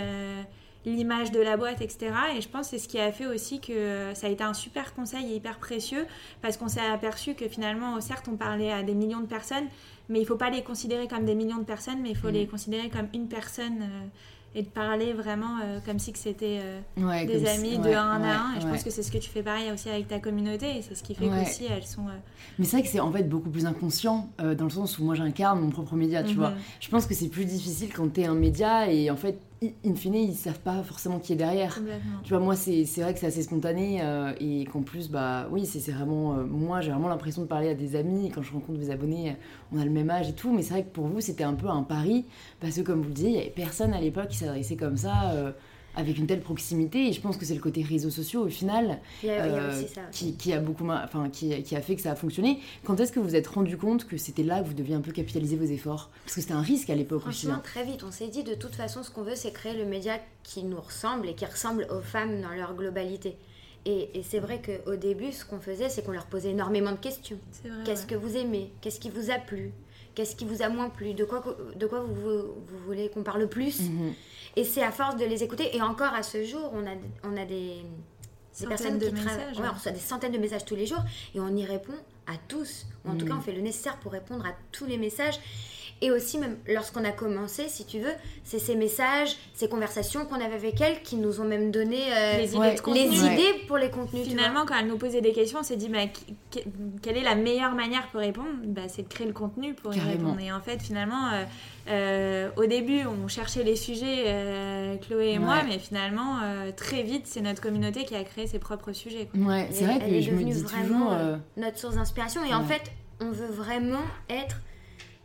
[0.87, 2.13] l'image de la boîte, etc.
[2.37, 4.53] Et je pense que c'est ce qui a fait aussi que ça a été un
[4.53, 6.07] super conseil et hyper précieux
[6.43, 9.67] parce qu'on s'est aperçu que finalement, certes, on parlait à des millions de personnes,
[10.09, 12.29] mais il ne faut pas les considérer comme des millions de personnes, mais il faut
[12.29, 12.33] mmh.
[12.33, 13.89] les considérer comme une personne
[14.55, 18.37] et de parler vraiment euh, comme si que c'était euh, des amis de un à
[18.37, 18.57] un.
[18.57, 20.83] Et je pense que c'est ce que tu fais pareil aussi avec ta communauté et
[20.83, 22.07] c'est ce qui fait qu'aussi elles sont.
[22.07, 22.13] Euh,
[22.59, 25.15] Mais c'est vrai que c'est en fait beaucoup plus inconscient dans le sens où moi
[25.15, 26.51] j'incarne mon propre média, tu vois.
[26.51, 26.57] Mhm.
[26.81, 29.39] Je pense que c'est plus difficile quand tu es un média et en fait
[29.85, 31.81] in fine, ils savent pas forcément qui est derrière.
[32.23, 35.67] Tu vois, moi, c'est vrai que c'est assez spontané euh, et qu'en plus, bah oui,
[35.67, 36.35] c'est vraiment.
[36.35, 38.31] Euh, moi, j'ai vraiment l'impression de parler à des amis.
[38.35, 39.37] Quand je rencontre des abonnés,
[39.73, 40.53] on a le même âge et tout.
[40.53, 42.27] Mais c'est vrai que pour vous, c'était un peu un pari
[42.61, 44.97] parce que, comme vous le disiez, il y avait personne à l'époque qui s'adressait comme
[44.97, 45.31] ça.
[45.33, 45.53] Euh,
[45.97, 47.09] avec une telle proximité.
[47.09, 50.01] Et je pense que c'est le côté réseaux sociaux au final a- a ça.
[50.13, 52.59] qui, qui a beaucoup, ma- enfin qui, qui a fait que ça a fonctionné.
[52.85, 55.01] Quand est-ce que vous vous êtes rendu compte que c'était là que vous deviez un
[55.01, 56.11] peu capitaliser vos efforts?
[56.25, 57.47] Parce que c'était un risque à l'époque aussi.
[57.47, 57.63] Franchement, hein.
[57.65, 60.19] très vite, on s'est dit de toute façon, ce qu'on veut, c'est créer le média
[60.43, 63.37] qui nous ressemble et qui ressemble aux femmes dans leur globalité.
[63.87, 66.97] Et, et c'est vrai qu'au début, ce qu'on faisait, c'est qu'on leur posait énormément de
[66.97, 67.39] questions.
[67.53, 67.79] C'est vrai.
[67.85, 68.09] Qu'est-ce ouais.
[68.09, 68.71] que vous aimez?
[68.81, 69.73] Qu'est-ce qui vous a plu?
[70.15, 71.13] Qu'est-ce qui vous a moins plu?
[71.13, 71.45] De quoi,
[71.77, 73.81] de quoi vous, vous, vous voulez qu'on parle plus?
[73.83, 74.13] Mhm.
[74.57, 75.77] Et c'est à force de les écouter.
[75.77, 77.85] Et encore à ce jour, on a, on a des, des
[78.53, 79.59] Centaines personnes de qui travaillent.
[79.59, 81.03] ouais, on reçoit des centaines de messages tous les jours
[81.35, 81.95] et on y répond
[82.27, 82.87] à tous.
[83.05, 85.39] Ou en tout cas, on fait le nécessaire pour répondre à tous les messages.
[86.03, 88.13] Et aussi, même lorsqu'on a commencé, si tu veux,
[88.43, 92.39] c'est ces messages, ces conversations qu'on avait avec elles qui nous ont même donné euh,
[92.39, 93.01] Les idées Ouais, de contenu.
[93.09, 93.35] les Ouais.
[93.35, 94.27] idées pour les contenus.
[94.27, 96.01] Finalement, quand elle nous posait des questions, on s'est dit bah,
[97.01, 98.49] quelle est la meilleure manière pour répondre?
[98.65, 100.41] Bah, C'est de créer le contenu pour y répondre.
[100.41, 101.45] Et en fait, finalement, euh,
[101.89, 107.03] euh, au début, on cherchait les sujets, euh, Chloé et moi, mais finalement, euh, très
[107.03, 109.27] vite, c'est notre communauté qui a créé ses propres sujets.
[109.27, 109.41] quoi.
[109.41, 111.39] Ouais, c'est vrai elle que est je me devenue dis vraiment, toujours.
[111.57, 112.43] notre source d'inspiration.
[112.45, 114.61] Et en fait, on veut vraiment être,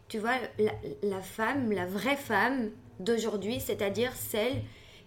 [0.09, 0.71] tu vois, la,
[1.03, 2.69] la femme, la vraie femme
[2.99, 4.61] d'aujourd'hui, c'est-à-dire celle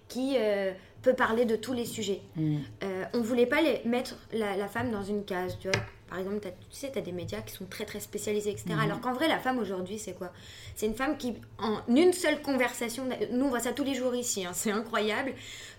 [0.08, 2.22] qui euh, peut parler de tous les sujets.
[2.36, 5.80] mm, Euh, on voulait pas les mettre la, la femme dans une case, tu vois.
[6.12, 8.74] Par exemple, tu sais, tu as des médias qui sont très très spécialisés, etc.
[8.74, 8.80] Mhm.
[8.80, 10.30] Alors qu'en vrai, la femme aujourd'hui, c'est quoi?
[10.76, 14.14] C'est une femme qui, en une seule conversation, nous on voit ça tous les jours
[14.14, 15.32] ici, hein, c'est incroyable,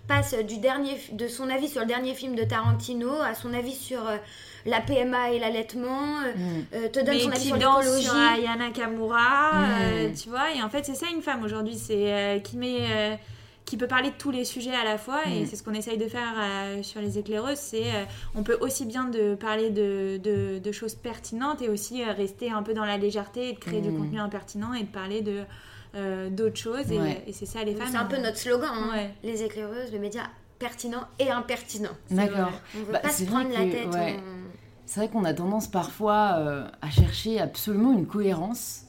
[0.08, 3.76] passe du dernier, de son avis sur le dernier film de Tarantino à son avis
[3.76, 4.18] sur euh,
[4.66, 6.66] la PMA et l'allaitement, euh, mm.
[6.74, 8.08] euh, te donne mais son avis sur l'écologie.
[8.10, 10.16] Ayana Kamura, Mm.
[10.16, 10.52] tu vois.
[10.56, 13.20] Et en fait, c'est ça une femme aujourd'hui, c'est qui met,
[13.66, 15.22] qui peut parler de tous les sujets à la fois.
[15.28, 15.46] Et Mm.
[15.48, 17.58] c'est ce qu'on essaye de faire euh, sur les éclaireuses.
[17.58, 18.04] C'est, euh,
[18.36, 22.52] on peut aussi bien de parler de, de, de choses pertinentes et aussi euh, rester
[22.52, 23.98] un peu dans la légèreté et de créer du Mm.
[23.98, 25.44] contenu impertinent et de parler de
[25.96, 26.92] euh, d'autres choses.
[26.92, 27.24] Et, Ouais.
[27.28, 27.88] et c'est ça les femmes.
[27.92, 28.90] C'est un peu notre slogan, hein.
[28.94, 29.14] Ouais.
[29.24, 30.24] les éclaireuses, le média
[30.60, 31.92] pertinent et impertinent.
[32.10, 32.52] D'accord.
[32.76, 33.94] On veut Bah, pas c'est se prendre la tête.
[33.94, 34.16] ouais.
[34.18, 34.44] on-
[34.86, 38.82] C'est vrai qu'on a tendance parfois euh, à chercher absolument une cohérence.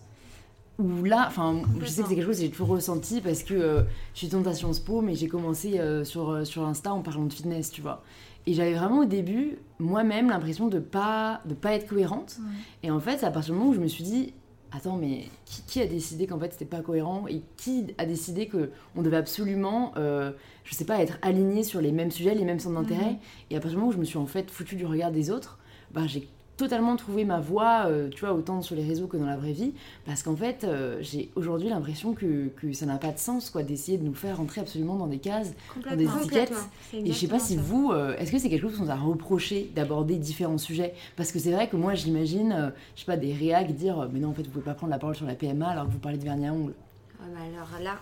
[0.78, 3.54] Où là, enfin, je sais que c'est quelque chose que j'ai toujours ressenti parce que
[3.54, 3.82] euh,
[4.12, 7.00] je suis étudiante à Sciences Po, mais j'ai commencé euh, sur, euh, sur Insta en
[7.00, 8.02] parlant de fitness, tu vois.
[8.46, 12.38] Et j'avais vraiment au début, moi-même, l'impression de pas, de pas être cohérente.
[12.40, 12.54] Ouais.
[12.82, 14.34] Et en fait, c'est à partir du moment où je me suis dit,
[14.76, 18.46] attends, mais qui, qui a décidé qu'en fait c'était pas cohérent et qui a décidé
[18.46, 20.32] que on devait absolument, euh,
[20.64, 23.12] je sais pas, être aligné sur les mêmes sujets, les mêmes centres d'intérêt?
[23.12, 23.18] Mhm.
[23.50, 25.30] Et à partir du moment où je me suis en fait foutu du regard des
[25.30, 25.58] autres,
[25.92, 29.26] bah, j'ai totalement trouvé ma voie, euh, tu vois, autant sur les réseaux que dans
[29.26, 29.72] la vraie vie,
[30.06, 33.62] parce qu'en fait, euh, j'ai aujourd'hui l'impression que, que ça n'a pas de sens, quoi,
[33.62, 35.54] d'essayer de nous faire rentrer absolument dans des cases,
[35.88, 36.54] dans des étiquettes.
[36.92, 37.60] Et je sais pas si ça.
[37.60, 40.94] vous, euh, est-ce que c'est quelque chose qu'on a reproché d'aborder différents sujets?
[41.16, 44.30] Parce que c'est vrai que moi, j'imagine, je sais pas, des réacs dire, mais non,
[44.30, 46.18] en fait, vous pouvez pas prendre la parole sur la PMA alors que vous parlez
[46.18, 46.74] de vernis à ongles.
[47.20, 47.98] Ouais, bah alors là,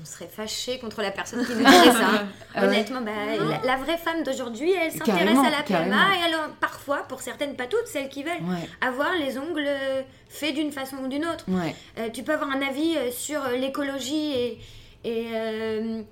[0.00, 2.24] on serait fâché contre la personne qui nous dirait ça.
[2.54, 2.64] Ah.
[2.64, 6.98] Honnêtement, bah, la, la vraie femme d'aujourd'hui, elle s'intéresse à la PMA et alors parfois,
[7.08, 10.96] pour certaines, pas toutes, celles qui veulent, Ouais, avoir les ongles euh, faits d'une façon
[11.04, 11.44] ou d'une autre.
[11.48, 14.58] ouais, Euh, tu peux avoir un avis euh, sur l'écologie et,
[15.04, 16.02] et, euh,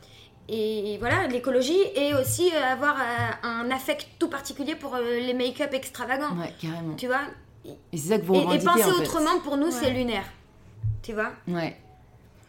[0.48, 5.32] et voilà, l'écologie et aussi euh, avoir euh, un affect tout particulier pour euh, les
[5.34, 6.36] make-up extravagants.
[6.38, 6.94] ouais, carrément.
[6.96, 7.22] Tu vois?
[7.64, 9.00] Et c'est ça que vous et, et revendiquez, penser en fait.
[9.00, 10.24] autrement, pour nous, c'est lunaire.
[11.02, 11.30] Tu vois?
[11.48, 11.78] Ouais.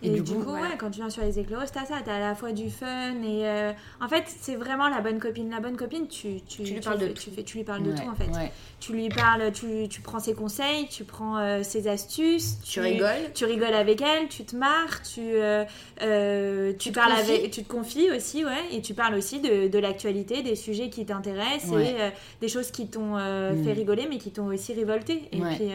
[0.04, 0.62] Et, du, coup, voilà.
[0.68, 3.14] ouais, quand tu viens sur les éclaireuses, t'as ça, t'as à la fois du fun
[3.24, 5.50] et euh, en fait, c'est vraiment la bonne copine.
[5.50, 7.14] La bonne copine, tu, tu, Tu lui parles de tout.
[7.14, 8.28] tu, fais, tu lui parles de Ouais, tout en fait.
[8.38, 8.52] ouais.
[8.80, 13.32] Tu lui parles, tu, tu prends ses conseils, tu prends euh, ses astuces, Tu rigoles.
[13.34, 17.32] tu rigoles avec elle, tu te marres, tu, euh, tu, parles confies.
[17.32, 20.90] avec, tu te confies aussi, ouais, et tu parles aussi de, de l'actualité, des sujets
[20.90, 21.90] qui t'intéressent Ouais.
[21.92, 23.64] et des choses qui t'ont euh, Mm.
[23.64, 25.24] fait rigoler, mais qui t'ont aussi révolté.
[25.32, 25.70] Et puis,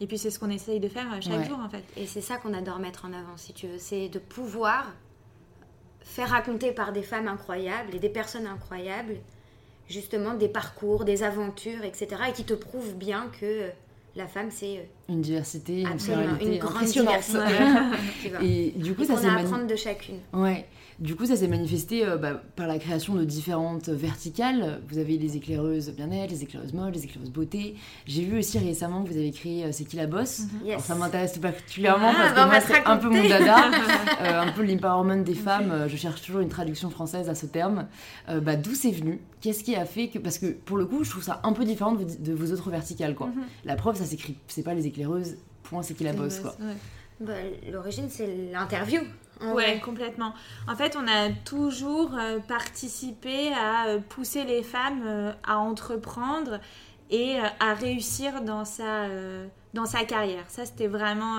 [0.00, 1.44] et puis c'est ce qu'on essaye de faire euh, chaque Ouais.
[1.48, 1.84] jour en fait.
[1.96, 3.78] Et c'est ça qu'on adore mettre en avant, si tu veux.
[3.78, 4.92] C'est de pouvoir
[6.02, 9.16] faire raconter par des femmes incroyables et des personnes incroyables,
[9.88, 12.08] justement, des parcours, des aventures, etc.
[12.28, 13.70] Et qui te prouvent bien que
[14.16, 17.38] la femme, c'est euh, Une diversité, une une grande diversité.
[18.42, 20.20] Et du coup, Et ça a à apprendre de chacune.
[20.32, 20.66] Ouais.
[21.00, 24.80] Du coup, ça s'est manifesté euh, bah, par la création de différentes verticales.
[24.88, 27.76] Vous avez les éclaireuses bien-être, les éclaireuses mode, les éclaireuses beauté.
[28.06, 30.82] J'ai vu aussi récemment que vous avez créé euh, C'est qui la bosse Yes.
[30.82, 33.56] ça m'intéresse particulièrement Ah, parce bah, que te c'est un peu mon dada.
[34.20, 35.70] Euh, un peu l'empowerment des femmes.
[35.70, 37.86] Euh, Je cherche toujours une traduction française à ce terme.
[38.26, 39.20] Bah, D'où c'est venu?
[39.40, 40.18] Qu'est-ce qui a fait que.
[40.18, 42.52] Parce que pour le coup, je trouve ça un peu différent de vos, de vos
[42.52, 43.14] autres verticales.
[43.14, 43.28] Quoi.
[43.28, 43.42] Mhm.
[43.64, 44.36] La preuve, ça s'écrit.
[44.48, 46.40] C'est pas les éclaireuses, point, c'est qui la bosse.
[46.40, 46.56] Quoi.
[46.60, 46.74] Ouais.
[47.20, 47.32] Bah,
[47.70, 49.00] L'origine, c'est l'interview.
[49.40, 50.34] En Ouais, complètement.
[50.66, 56.60] En fait, on a toujours euh, participé à euh, pousser les femmes euh, à entreprendre
[57.10, 59.06] et à réussir dans sa,
[59.72, 60.44] dans sa carrière.
[60.48, 61.38] Ça, c'était vraiment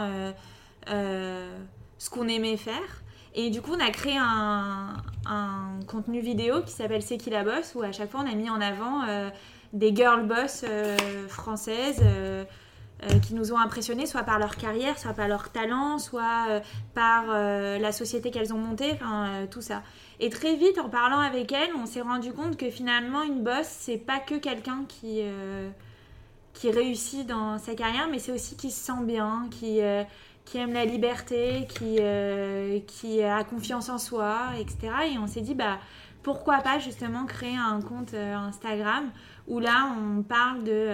[0.87, 3.03] ce qu'on aimait faire.
[3.35, 4.95] Et du coup, on a créé un,
[5.27, 8.33] un contenu vidéo qui s'appelle C'est qui la boss, où à chaque fois on a
[8.33, 9.03] mis en avant
[9.71, 10.65] des girl boss
[11.27, 12.03] françaises.
[13.21, 16.61] Qui nous ont impressionnés, soit par leur carrière, soit par leur talent, soit
[16.93, 19.83] par la société qu'elles ont montée, enfin tout ça.
[20.19, 23.65] Et très vite, en parlant avec elles, on s'est rendu compte que finalement, une boss,
[23.65, 25.23] c'est pas que quelqu'un qui,
[26.59, 30.03] qui réussit dans sa carrière, mais c'est aussi qui se sent bien, qui, euh,
[30.43, 35.13] qui aime la liberté, qui, euh, qui a confiance en soi, etc.
[35.13, 35.77] Et on s'est dit, bah,
[36.21, 39.09] pourquoi pas justement créer un compte euh, Instagram
[39.47, 40.91] où là, on parle de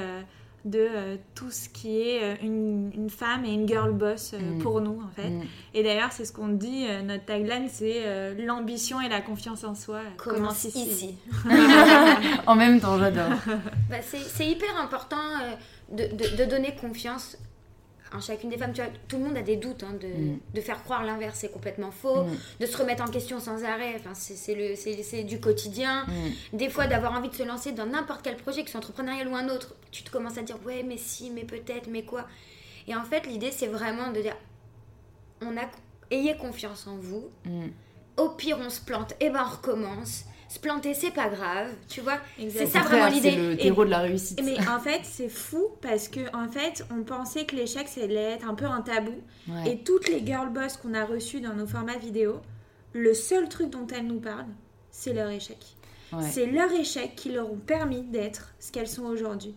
[0.66, 4.60] de euh, tout ce qui est euh, une, femme et une girl boss euh, mm.
[4.64, 5.30] pour nous en fait.
[5.30, 5.44] Mm.
[5.76, 10.02] Et d'ailleurs c'est ce qu'on dit, notre tagline c'est l'ambition et la confiance en soi
[10.18, 11.18] commence ici.
[12.48, 13.32] en même temps j'adore.
[13.90, 15.18] Bah, c'est hyper important
[15.92, 17.38] de, de, donner confiance
[18.22, 18.74] chacune des femmes.
[18.74, 20.40] Tu vois, tout le monde a des doutes hein, de, mm.
[20.54, 22.24] de, faire croire l'inverse, c'est complètement faux.
[22.24, 22.38] Mm.
[22.62, 26.06] De se remettre en question sans arrêt, enfin, c'est du quotidien.
[26.06, 26.58] Mm.
[26.58, 29.28] Des fois, d'avoir envie de se lancer dans n'importe quel projet, que ce soit entrepreneurial
[29.28, 32.28] ou un autre, tu te commences à dire ouais, mais si, mais peut-être, mais quoi.
[32.88, 34.36] Et en fait, l'idée, c'est vraiment de dire
[35.42, 35.66] on a,
[36.12, 37.30] ayez confiance en vous.
[38.18, 42.02] Au pire, on se plante, et ben on recommence se planter, c'est pas grave, tu
[42.02, 42.20] vois.
[42.50, 43.32] C'est ça vraiment l'idée.
[43.32, 44.42] C'est le terreau de la réussite.
[44.44, 48.48] Mais en fait, c'est fou parce que en fait, on pensait que l'échec, allait être
[48.48, 49.16] un peu un tabou.
[49.66, 52.42] Et toutes les girl boss qu'on a reçues dans nos formats vidéo,
[52.94, 54.46] le seul truc dont elles nous parlent,
[54.92, 55.58] c'est leur échec.
[56.22, 59.56] C'est leur échec qui leur ont permis d'être ce qu'elles sont aujourd'hui.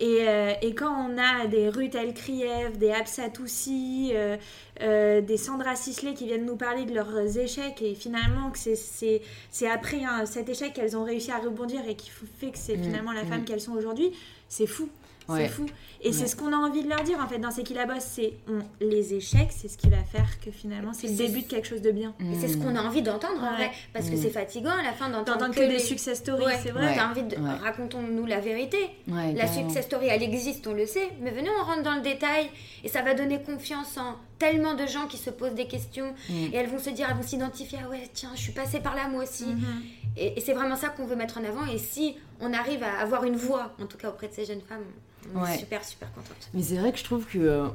[0.00, 4.36] Euh, et, quand on a des Ruth Elkriev, des Absatoussi, euh,
[4.80, 9.68] euh, des Sandra Sisley qui viennent nous parler de leurs échecs et finalement que c'est
[9.68, 12.82] après cet échec qu'elles ont réussi à rebondir et qui fait que c'est mm.
[12.82, 13.44] finalement la femme mm.
[13.44, 14.12] qu'elles sont aujourd'hui,
[14.48, 14.88] c'est fou.
[15.28, 15.66] C'est fou.
[16.04, 17.86] Et c'est ce qu'on a envie de leur dire en fait dans C'est qui la
[17.86, 18.32] bosse, c'est
[18.80, 21.82] les échecs, c'est ce qui va faire que finalement c'est le début de quelque chose
[21.82, 22.14] de bien.
[22.20, 24.22] Et c'est ce qu'on a envie d'entendre en vrai, parce que mm.
[24.22, 26.94] c'est fatigant à la fin d'entendre que, des success stories, c'est vrai.
[26.94, 28.78] T'as envie de racontons-nous la vérité.
[29.06, 32.48] la success story, elle existe, on le sait, mais venez on rentre dans le détail
[32.84, 36.32] et ça va donner confiance en tellement de gens qui se posent des questions mm.
[36.52, 38.96] et elles vont se dire, elles vont s'identifier, ah ouais tiens, je suis passée par
[38.96, 39.44] là moi aussi.
[39.44, 40.16] Mm-hmm.
[40.16, 41.64] Et, et c'est vraiment ça qu'on veut mettre en avant.
[41.66, 44.60] Et si on arrive à avoir une voix, en tout cas auprès de ces jeunes
[44.68, 44.82] femmes,
[45.58, 46.50] super, super contente.
[46.54, 47.68] Mais c'est vrai que je trouve qu'on euh,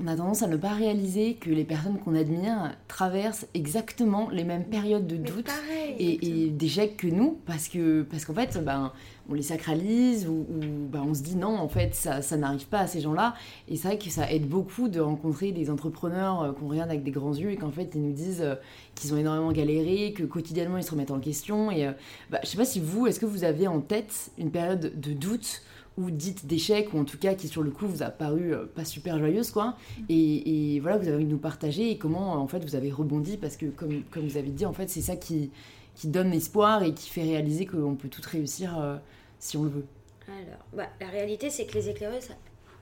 [0.00, 4.44] on a tendance à ne pas réaliser que les personnes qu'on admire traversent exactement les
[4.44, 5.50] mêmes périodes de doute
[5.98, 8.92] et, d'échecs que nous, parce que parce qu'en fait, ben,
[9.28, 10.46] on les sacralise ou,
[10.90, 13.34] ben, on se dit non, en fait, ça, ça n'arrive pas à ces gens-là.
[13.68, 17.02] Et c'est vrai que ça aide beaucoup de rencontrer des entrepreneurs euh, qu'on regarde avec
[17.02, 18.54] des grands yeux et qu'en fait, ils nous disent euh,
[18.94, 21.70] qu'ils ont énormément galéré, que quotidiennement, ils se remettent en question.
[21.70, 21.90] Et
[22.30, 25.12] bah, je sais pas si vous, est-ce que vous avez en tête une période de
[25.12, 25.62] doute
[25.98, 28.66] ou dite d'échec, ou en tout cas qui sur le coup vous a paru euh,
[28.66, 29.76] pas super joyeuse, quoi.
[29.98, 30.04] Mm.
[30.10, 33.36] Et, voilà, vous avez envie de nous partager et comment en fait vous avez rebondi,
[33.36, 35.50] parce que comme, comme vous avez dit, en fait, c'est ça qui,
[35.96, 38.96] qui donne l'espoir et qui fait réaliser qu'on peut tout réussir euh,
[39.40, 39.86] si on le veut.
[40.28, 42.28] Alors, bah, la réalité, c'est que les éclaireuses,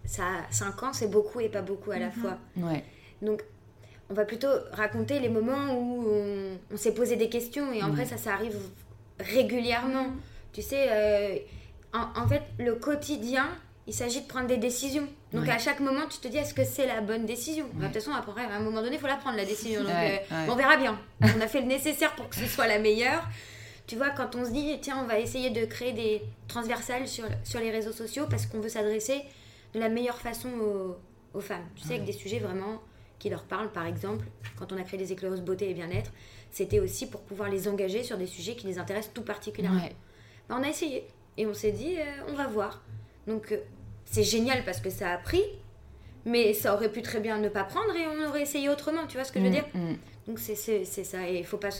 [0.04, 2.12] ça, a 5 ans, c'est beaucoup et pas beaucoup à la mm-hmm.
[2.12, 2.38] fois.
[2.56, 2.84] Ouais.
[3.22, 3.44] Donc,
[4.10, 6.04] on va plutôt raconter les moments où
[6.70, 8.58] on, s'est posé des questions et en vrai, ça, ça arrive
[9.20, 10.08] régulièrement.
[10.08, 10.20] Mm.
[10.52, 11.38] Tu sais, euh,
[11.92, 13.48] en, fait, le quotidien,
[13.86, 15.06] il s'agit de prendre des décisions.
[15.34, 17.94] Donc à chaque moment, tu te dis, est-ce que c'est la bonne décision De toute
[17.94, 19.82] façon, après, à un moment donné, il faut la prendre, la décision.
[19.82, 20.98] Donc euh, on verra bien.
[21.20, 23.28] on a fait le nécessaire pour que ce soit la meilleure.
[23.86, 27.24] Tu vois, quand on se dit, tiens, on va essayer de créer des transversales sur,
[27.42, 29.22] sur les réseaux sociaux parce qu'on veut s'adresser
[29.74, 30.48] de la meilleure façon
[31.34, 31.66] aux, femmes.
[31.74, 32.80] Tu sais, avec des sujets vraiment
[33.18, 33.72] qui leur parlent.
[33.72, 34.24] Par exemple,
[34.56, 36.12] quand on a créé des éclaireuses beauté et bien-être,
[36.50, 39.80] c'était aussi pour pouvoir les engager sur des sujets qui les intéressent tout particulièrement.
[40.48, 41.08] Ben, on a essayé.
[41.36, 42.82] Et on s'est dit, euh, on va voir.
[43.26, 43.58] Donc euh,
[44.04, 45.42] c'est génial parce que ça a pris,
[46.24, 49.16] mais ça aurait pu très bien ne pas prendre et on aurait essayé autrement, tu
[49.16, 49.94] vois ce que je veux mm, dire mm.
[50.26, 51.70] Donc c'est ça, et il faut pas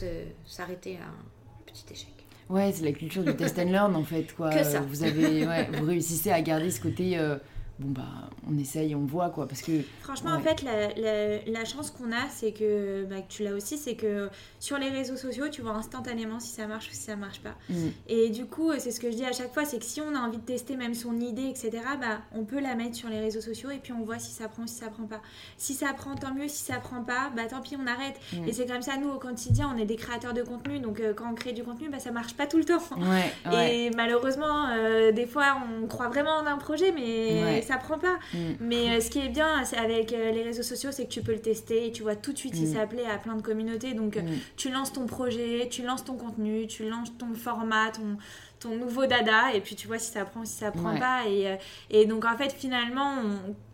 [0.45, 2.09] s'arrêter à un petit échec.
[2.47, 4.35] Ouais, c'est la culture du test and learn en fait.
[4.35, 4.51] Quoi.
[4.51, 4.81] Que ça.
[4.81, 7.17] Vous, avez, ouais, vous réussissez à garder ce côté...
[7.17, 7.37] Euh,
[7.79, 12.11] bon bah on essaye, on voit quoi parce que franchement en fait la, chance qu'on
[12.11, 15.73] a c'est que, bah, tu l'as aussi c'est que sur les réseaux sociaux tu vois
[15.73, 17.55] instantanément si ça marche ou si ça marche pas.
[17.69, 17.87] Mm.
[18.07, 20.15] et du coup c'est ce que je dis à chaque fois c'est que si on
[20.15, 23.19] a envie de tester même son idée etc bah on peut la mettre sur les
[23.19, 25.21] réseaux sociaux et puis on voit si ça prend ou si ça prend pas.
[25.57, 26.47] Si ça prend tant mieux.
[26.47, 28.15] Si ça prend pas bah tant pis on arrête.
[28.33, 28.47] Mm.
[28.47, 31.13] et c'est comme ça nous au quotidien on est des créateurs de contenu donc euh,
[31.13, 32.81] quand on crée du contenu bah ça marche pas tout le temps.
[33.51, 38.17] Et malheureusement euh, des fois on croit vraiment en un projet mais ça prend pas.
[38.33, 38.37] Mm.
[38.61, 41.33] Mais euh, ce qui est bien avec euh, les réseaux sociaux, c'est que tu peux
[41.33, 43.93] le tester et tu vois tout de suite si ça plaît à plein de communautés.
[43.93, 44.37] Donc, euh, mm.
[44.57, 48.17] tu lances ton projet, tu lances ton contenu, tu lances ton format, ton,
[48.59, 51.27] ton nouveau dada, et puis tu vois si ça prend ou si ça prend pas.
[51.27, 51.57] Et,
[51.89, 53.15] et donc, en fait, finalement,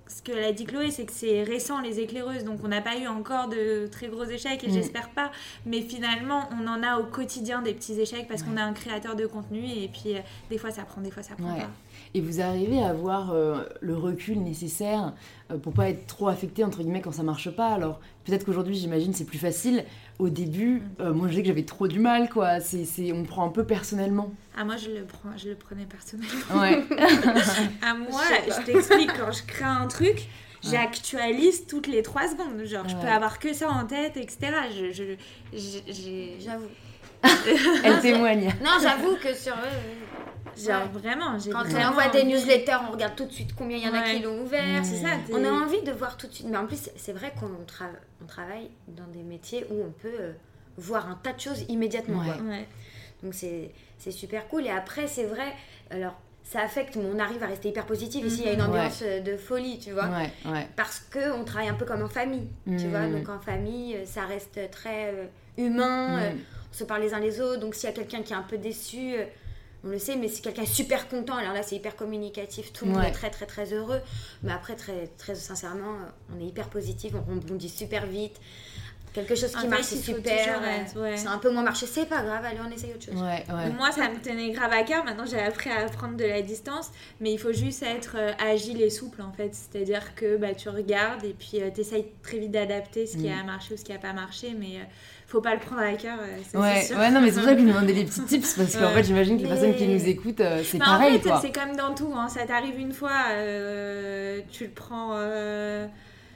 [0.08, 2.98] ce que l'a dit Chloé, c'est que c'est récent les éclaireuses, donc on n'a pas
[2.98, 4.74] eu encore de très gros échecs et Mm.
[4.74, 5.32] j'espère pas.
[5.66, 9.16] Mais finalement, on en a au quotidien des petits échecs parce qu'on a un créateur
[9.16, 11.60] de contenu et puis euh, des fois ça prend, des fois ça prend Ouais.
[11.62, 11.70] pas.
[12.14, 15.14] Et vous arrivez à avoir euh, le recul nécessaire
[15.50, 17.70] euh, pour pas être trop affecté entre guillemets quand ça marche pas.
[17.70, 19.86] Alors peut-être qu'aujourd'hui j'imagine c'est plus facile.
[20.20, 22.60] Au début, euh, moi je sais que j'avais trop du mal quoi.
[22.60, 24.32] C'est, c'est, on prend un peu personnellement.
[24.58, 26.60] Ah moi je le prends, je le prenais personnellement.
[26.62, 26.84] Ouais.
[27.82, 30.16] À moi, Je t'explique quand je crée un truc.
[30.64, 30.70] Ouais.
[30.72, 32.64] J'actualise toutes les trois secondes.
[32.66, 33.10] Genre, je peux Ouais.
[33.10, 34.52] avoir que ça en tête, etc.
[34.78, 35.16] Je,
[36.40, 36.68] J'avoue.
[37.84, 38.54] Elle témoigne.
[38.64, 39.56] Non, j'avoue que sur.
[40.58, 41.00] Genre, ouais.
[41.00, 43.88] vraiment, j'ai Quand on envoie des newsletters, on regarde tout de suite combien il y
[43.88, 44.16] en a Ouais.
[44.16, 44.84] qui l'ont ouvert.
[44.86, 45.10] C'est ça.
[45.26, 46.48] t'es- On a envie de voir tout de suite.
[46.50, 47.90] Mais en plus, c'est- vrai qu'on tra-
[48.22, 50.32] on travaille dans des métiers où on peut euh,
[50.78, 52.20] voir un tas de choses immédiatement.
[52.22, 52.68] Ouais.
[53.24, 53.72] Donc c'est
[54.12, 54.66] super cool.
[54.66, 55.54] Et après, c'est vrai,
[55.90, 58.26] alors ça affecte, mais on arrive à rester hyper positif.
[58.26, 58.70] Ici, il y a une Mhm.
[58.70, 60.06] ambiance euh, de folie, tu vois.
[60.08, 60.68] Ouais, ouais.
[60.76, 63.08] Parce qu'on travaille un peu comme en famille, tu vois.
[63.08, 66.32] Donc en famille, euh, ça reste très humain.
[66.32, 66.38] Mm.
[66.72, 67.60] on se parle les uns les autres.
[67.60, 69.16] Donc s'il y a quelqu'un qui est un peu déçu,
[69.84, 72.92] on le sait, mais si quelqu'un super content, alors là c'est hyper communicatif, tout le
[72.92, 74.00] monde est très très très heureux.
[74.44, 78.40] Mais après, très, très sincèrement, euh, on est hyper positif, on rebondit super vite.
[79.14, 80.38] Quelque chose En qui fait, marche, c'est super.
[80.38, 81.18] toujours euh, être- ouais.
[81.18, 83.22] C'est un peu moins marché, c'est pas grave, allez, on essaye autre chose.
[83.22, 83.70] Ouais, ouais.
[83.78, 85.04] Moi, ça me tenait grave à cœur.
[85.04, 86.92] Maintenant, j'ai appris à prendre de la distance.
[87.20, 89.52] Mais il faut juste être euh, agile et souple, en fait.
[89.54, 93.40] C'est-à-dire que bah, tu regardes et puis tu essayes très vite d'adapter ce qui Mm.
[93.40, 94.56] a marché ou ce qui a pas marché.
[94.58, 94.84] Mais euh,
[95.28, 96.18] faut pas le prendre à cœur.
[96.22, 96.98] euh, ça, Ouais, c'est sûr.
[96.98, 98.86] ouais, non, mais c'est pour ça que je vous demandais des petits tips parce qu'en
[98.88, 98.94] Ouais.
[98.94, 101.28] fait, j'imagine que les Mais- personnes qui nous écoutent, euh, c'est Mais pareil en fait,
[101.30, 101.40] quoi.
[101.42, 102.14] c'est comme dans tout.
[102.16, 102.30] hein.
[102.30, 105.12] Ça t'arrive une fois, euh, tu le prends.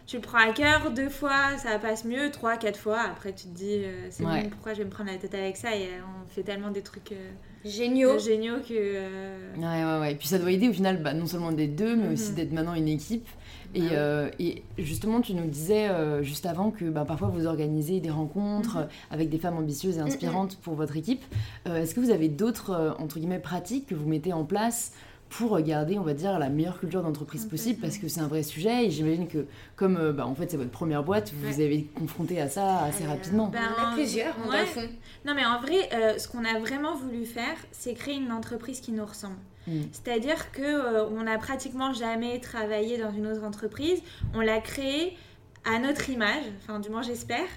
[0.08, 3.48] Tu le prends à cœur, deux fois, ça passe mieux, trois, quatre fois, après tu
[3.48, 4.44] te dis, euh, c'est Ouais.
[4.44, 5.76] bon, pourquoi je vais me prendre la tête avec ça?
[5.76, 7.32] Et euh, on fait tellement des trucs euh,
[7.64, 8.20] Géniaux.
[8.20, 8.74] géniaux que...
[8.74, 10.12] euh, Ouais, ouais, ouais.
[10.12, 12.14] Et puis ça doit aider au final, bah, non seulement d'être deux, mais Mhm.
[12.14, 13.28] aussi d'être maintenant une équipe.
[13.74, 17.48] Et, Bah euh, et justement, tu nous disais euh, juste avant que bah, parfois vous
[17.48, 18.88] organisez des rencontres Mhm.
[19.10, 21.24] avec des femmes ambitieuses et inspirantes pour votre équipe.
[21.68, 24.94] Euh, Est-ce que vous avez d'autres, entre guillemets, pratiques que vous mettez en place
[25.38, 28.44] pour garder, on va dire, la meilleure culture d'entreprise possible Parce que c'est un vrai
[28.44, 29.46] sujet et j'imagine que,
[29.76, 32.80] comme euh, bah, en fait c'est votre première boîte, vous vous avez confronté à ça
[32.84, 33.52] assez Euh, rapidement.
[33.54, 34.66] On a Ben, plusieurs, dans ouais.
[34.66, 34.88] fond.
[35.26, 38.80] Non, mais en vrai, euh, ce qu'on a vraiment voulu faire, c'est créer une entreprise
[38.80, 39.36] qui nous ressemble.
[39.68, 39.82] Mm.
[39.92, 44.02] C'est-à-dire que euh, on n'a pratiquement jamais travaillé dans une autre entreprise.
[44.34, 45.18] On l'a créée
[45.66, 47.48] à notre image, enfin du moins j'espère.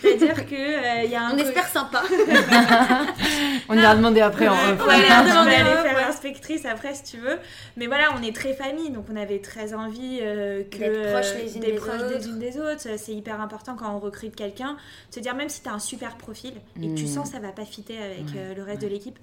[0.00, 2.02] C'est-à-dire que euh, y a un On espère sympa.
[3.68, 4.58] On ira demander après en off.
[4.60, 6.00] Ouais, tu peux ouais, aller faire ouais.
[6.06, 7.38] l'inspectrice après si tu veux.
[7.76, 11.34] Mais voilà, on est très famille, donc on avait très envie euh, que D'être proches
[11.42, 12.18] les unes des proches autres.
[12.18, 12.86] des unes des autres.
[12.96, 14.76] C'est hyper important quand on recrute quelqu'un,
[15.10, 17.08] de se dire même si tu as un super profil et que tu Mm.
[17.08, 18.88] sens ça va pas fitter avec Ouais, euh, le reste ouais.
[18.88, 19.18] de l'équipe.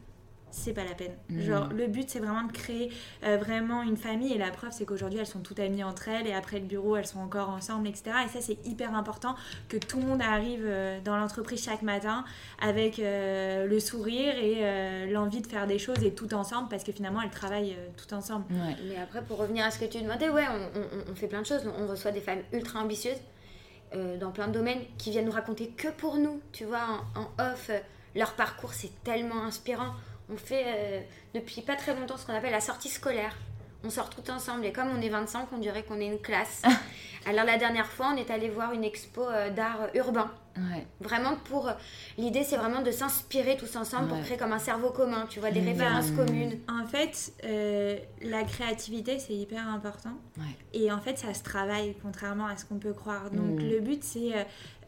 [0.56, 1.16] C'est pas la peine.
[1.30, 1.42] Mm.
[1.42, 2.92] Genre, le but, c'est vraiment de créer
[3.24, 4.32] euh, vraiment une famille.
[4.34, 6.28] Et la preuve, c'est qu'aujourd'hui, elles sont toutes amies entre elles.
[6.28, 8.12] Et après le bureau, elles sont encore ensemble, etc.
[8.26, 9.36] Et ça, c'est hyper important
[9.68, 12.24] que tout le monde arrive euh, dans l'entreprise chaque matin
[12.62, 16.84] avec euh, le sourire et euh, l'envie de faire des choses et tout ensemble parce
[16.84, 18.46] que finalement, elles travaillent euh, tout ensemble.
[18.52, 18.76] Ouais.
[18.88, 21.42] Mais après, pour revenir à ce que tu demandais, ouais, on, on- on fait plein
[21.42, 21.63] de choses.
[21.80, 23.18] On reçoit des femmes ultra ambitieuses
[23.96, 26.86] euh, dans plein de domaines qui viennent nous raconter que pour nous, tu vois,
[27.16, 27.72] en, en off.
[28.16, 29.94] leur parcours, c'est tellement inspirant.
[30.31, 31.01] On fait euh,
[31.33, 33.36] depuis pas très longtemps ce qu'on appelle la sortie scolaire.
[33.86, 36.62] On sort tout ensemble et comme on est 25, on dirait qu'on est une classe.
[37.25, 40.31] Alors la dernière fois, on est allé voir une expo euh, d'art urbain.
[40.55, 40.86] Ouais.
[41.01, 41.69] Vraiment pour...
[42.17, 45.49] L'idée, c'est vraiment de s'inspirer tous ensemble pour créer comme un cerveau commun, tu vois,
[45.51, 45.67] des Mmh.
[45.67, 46.59] références communes.
[46.69, 50.12] En fait, euh, la créativité, c'est hyper important.
[50.38, 50.43] Ouais.
[50.73, 53.31] Et en fait, ça se travaille, contrairement à ce qu'on peut croire.
[53.31, 53.67] Donc, Mm.
[53.69, 54.31] le but, c'est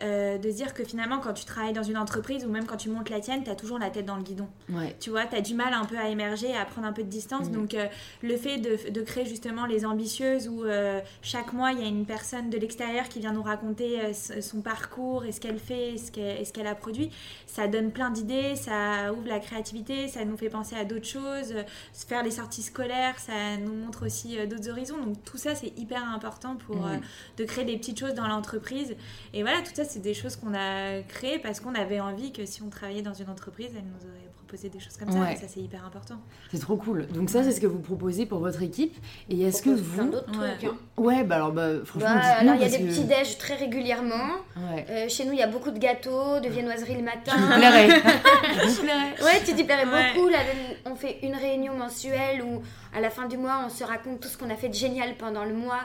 [0.02, 2.78] euh, de se dire que finalement, quand tu travailles dans une entreprise ou même quand
[2.78, 4.48] tu montes la tienne, tu as toujours la tête dans le guidon.
[4.70, 4.96] Ouais.
[5.00, 7.10] Tu vois, tu as du mal un peu à émerger, à prendre un peu de
[7.10, 7.50] distance.
[7.50, 7.52] Mm.
[7.52, 7.88] Donc, euh,
[8.22, 11.88] le fait de, de créer justement les ambitieuses où euh, chaque mois, il y a
[11.88, 15.96] une personne de l'extérieur qui vient nous raconter euh, son parcours et ce qu'elle fait
[15.96, 17.12] et ce qu'elle a produit,
[17.48, 21.54] ça donne plein d'idées, ça ouvre la créativité, ça nous fait penser à d'autres choses.
[21.94, 24.98] Faire les sorties scolaires, ça nous montre aussi d'autres horizons.
[24.98, 27.02] Donc, tout ça, c'est hyper important pour Mm.
[27.38, 28.96] de créer des petites choses dans l'entreprise.
[29.34, 32.46] Et voilà, tout ça, c'est des choses qu'on a créées parce qu'on avait envie que
[32.46, 35.18] si on travaillait dans une entreprise, elle nous aurait proposé des choses comme ça.
[35.18, 35.34] Ouais.
[35.34, 36.16] Et ça, c'est hyper important.
[36.52, 37.08] C'est trop cool.
[37.08, 38.96] Donc ça, c'est ce que vous proposez pour votre équipe.
[39.30, 40.12] Et est-ce que plein vous...
[40.12, 40.56] d'autres Ouais.
[40.58, 40.70] trucs.
[40.72, 40.78] hein.
[40.98, 43.56] Ouais, bah alors, bah, franchement, Bah, alors il y a des que- petits déj très
[43.56, 44.36] régulièrement.
[44.56, 44.86] Ouais.
[44.90, 47.32] Euh, chez nous, il y a beaucoup de gâteaux, de viennoiseries le matin.
[47.36, 47.90] Je vous plairais.
[48.64, 49.24] Je vous plairais.
[49.24, 50.14] Ouais, tu t'y plairais Ouais.
[50.14, 50.30] beaucoup.
[50.30, 50.38] Là,
[50.86, 52.62] on fait une réunion mensuelle où,
[52.96, 55.16] à la fin du mois, on se raconte tout ce qu'on a fait de génial
[55.18, 55.82] pendant le mois.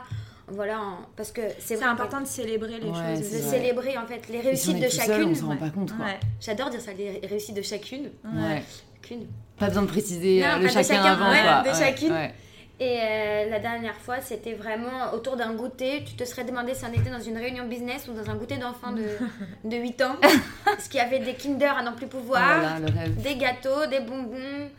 [0.52, 3.30] Voilà, en- parce que c'est important de célébrer les Ouais, de choses.
[3.42, 3.50] vrai.
[3.58, 5.28] célébrer en fait les Et si on réussites est de tout seul, chacune.
[5.30, 5.90] on se rend pas compte.
[5.92, 6.18] Ouais.
[6.40, 8.10] J'adore dire ça, les réussites de chacune.
[8.24, 8.62] Ouais.
[9.02, 9.26] Chacune.
[9.58, 11.62] Pas besoin de préciser Non, euh, le de chacun chacun, avant, ouais, quoi.
[11.62, 12.12] de Ouais, chacune.
[12.12, 12.34] ouais.
[12.82, 16.03] Et euh, la dernière fois, c'était vraiment autour d'un goûter.
[16.07, 18.57] Tu te serais demandé si on était dans une réunion business ou dans un goûter
[18.57, 19.05] d'enfants de,
[19.68, 20.16] de 8 ans.
[20.64, 23.20] Parce qu'il y avait des Kinder à n'en plus pouvoir, Voilà, le rêve.
[23.22, 24.70] des gâteaux, des bonbons,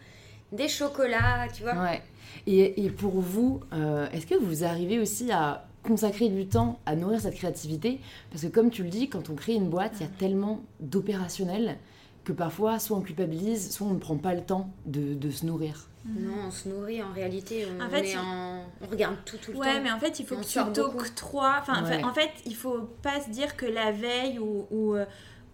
[0.51, 1.73] des chocolats, tu vois.
[1.75, 2.01] Ouais.
[2.47, 6.95] Et, et pour vous, euh, est-ce que vous arrivez aussi à consacrer du temps à
[6.95, 7.99] nourrir cette créativité
[8.31, 10.61] Parce que comme tu le dis, quand on crée une boîte, il y a tellement
[10.79, 11.77] d'opérationnel
[12.23, 15.45] que parfois, soit on culpabilise, soit on ne prend pas le temps de, de se
[15.45, 15.87] nourrir.
[16.05, 17.65] Non, on se nourrit en réalité.
[17.79, 19.81] On, En fait, est il- en- on regarde tout, tout le Ouais, temps.
[19.83, 21.55] mais en fait, il faut On que tu t'octroies.
[21.61, 22.03] Enfin, Ouais.
[22.03, 25.05] en fait, il faut pas se dire que la veille ou, ou, euh,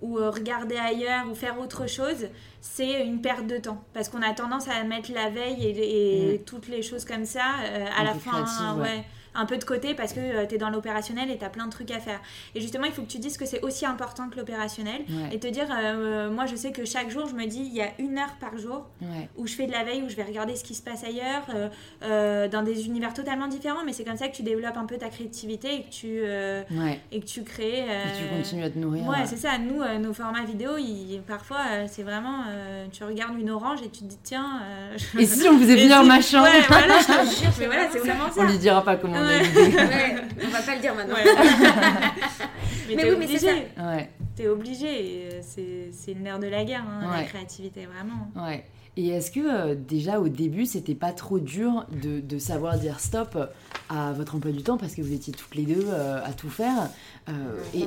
[0.02, 2.28] ou, euh, regarder ailleurs ou faire autre chose,
[2.62, 3.84] c'est une perte de temps.
[3.94, 7.56] Parce qu'on a tendance à mettre la veille et, et toutes les choses comme ça
[7.64, 8.84] euh, à la fin, créative, ouais.
[8.84, 9.06] ouais,
[9.38, 11.72] un peu de côté parce que tu es dans l'opérationnel et tu as plein de
[11.72, 12.20] trucs à faire.
[12.56, 15.30] Et justement, il faut que tu dises que c'est aussi important que l'opérationnel Ouais.
[15.36, 17.82] et te dire, euh, moi je sais que chaque jour, je me dis, il y
[17.82, 19.30] a une heure par jour Ouais.
[19.38, 21.44] où je fais de la veille, où je vais regarder ce qui se passe ailleurs,
[21.54, 21.70] euh,
[22.04, 24.98] euh, dans des univers totalement différents, mais c'est comme ça que tu développes un peu
[24.98, 27.00] ta créativité et que tu, euh, Ouais.
[27.12, 27.84] et que tu crées.
[27.88, 29.06] euh, Et tu continues à te nourrir.
[29.08, 29.58] Ouais, euh, c'est ça.
[29.58, 32.44] Nous, euh, nos formats vidéo, ils- parfois, euh, c'est vraiment.
[32.50, 34.62] euh, tu regardes une orange et tu te dis, tiens.
[34.64, 36.96] euh, je- Et si on faisait venir machin Ouais, voilà.
[37.00, 38.42] Je te jure, mais voilà, c'est vraiment ça.
[38.42, 39.44] On lui dira pas comment on a Ouais.
[39.44, 39.78] l'idée.
[39.78, 40.16] Ouais,
[40.46, 41.16] on va pas le dire maintenant.
[41.16, 41.24] Ouais.
[42.88, 43.68] mais Mais t'es oui, mais c'est obligé.
[43.78, 44.10] Ouais.
[44.36, 44.88] T'es obligé.
[44.88, 47.18] et, euh, C'est c'est le nerf de la guerre, hein, Ouais.
[47.18, 48.30] la créativité, vraiment.
[48.48, 48.64] Ouais.
[48.98, 53.00] Et est-ce que euh, déjà au début, c'était pas trop dur de, de savoir dire
[53.00, 53.38] stop
[53.90, 56.50] à votre emploi du temps parce que vous étiez toutes les deux euh, à tout
[56.50, 56.90] faire
[57.30, 57.34] Euh,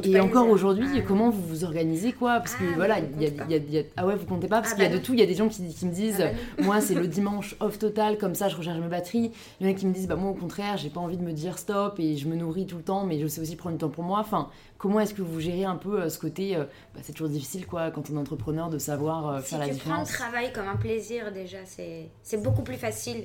[0.05, 1.01] Et, encore aujourd'hui, Ah.
[1.07, 2.39] comment vous vous organisez quoi?
[2.41, 4.73] Parce que Ah, voilà, il y a, y y ah ouais, vous comptez pas parce
[4.73, 5.15] Ah qu'il y a bah de tout.
[5.15, 7.57] Il y a des gens qui, qui me disent, Ah bah moi c'est le dimanche
[7.61, 9.33] off total, comme ça je recharge mes batteries.
[9.61, 11.23] Il y en a qui me disent, bah moi au contraire, j'ai pas envie de
[11.25, 13.77] me dire stop et je me nourris tout le temps, mais je sais aussi prendre
[13.77, 14.21] du temps pour moi.
[14.21, 14.49] Enfin,
[14.81, 16.65] comment est-ce que vous gérez un peu euh, ce côté euh,
[16.95, 19.69] bah, C'est toujours difficile quoi quand on est entrepreneur de savoir euh, Si faire la
[19.69, 20.13] tu prends le différence.
[20.13, 23.25] travail comme un plaisir, déjà, c'est c'est beaucoup plus facile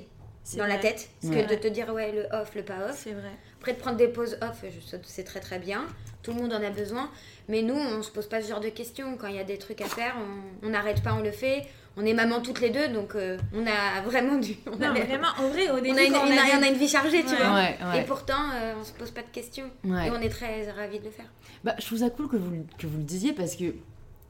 [0.57, 1.43] dans la tête Ouais.
[1.43, 3.01] que de te dire, ouais, le off, le pas off.
[3.03, 3.31] C'est vrai.
[3.57, 5.85] Après, de prendre des pauses off, je- c'est très très bien.
[6.21, 7.09] Tout le monde en a besoin.
[7.49, 9.17] Mais nous, on se pose pas ce genre de questions.
[9.17, 10.13] Quand il y a des trucs à faire,
[10.61, 11.63] on n'arrête pas, on le fait.
[11.97, 14.55] On est maman toutes les deux, donc euh, on a vraiment du.
[14.67, 16.37] On a, Non, mais vraiment, en vrai, au on début, a une, quand on une-
[16.37, 17.37] a on a une vie chargée, tu Ouais.
[17.37, 17.53] vois.
[17.55, 18.01] Ouais, ouais.
[18.01, 19.69] Et pourtant, euh, on se pose pas de questions.
[19.85, 20.07] Ouais.
[20.07, 21.25] Et on est très ravis de le faire.
[21.63, 23.73] Bah, je trouve ça cool que vous, que vous le disiez parce que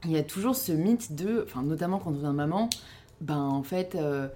[0.04, 2.70] il y a toujours ce mythe de, enfin notamment quand on devient maman,
[3.20, 4.28] ben en fait euh,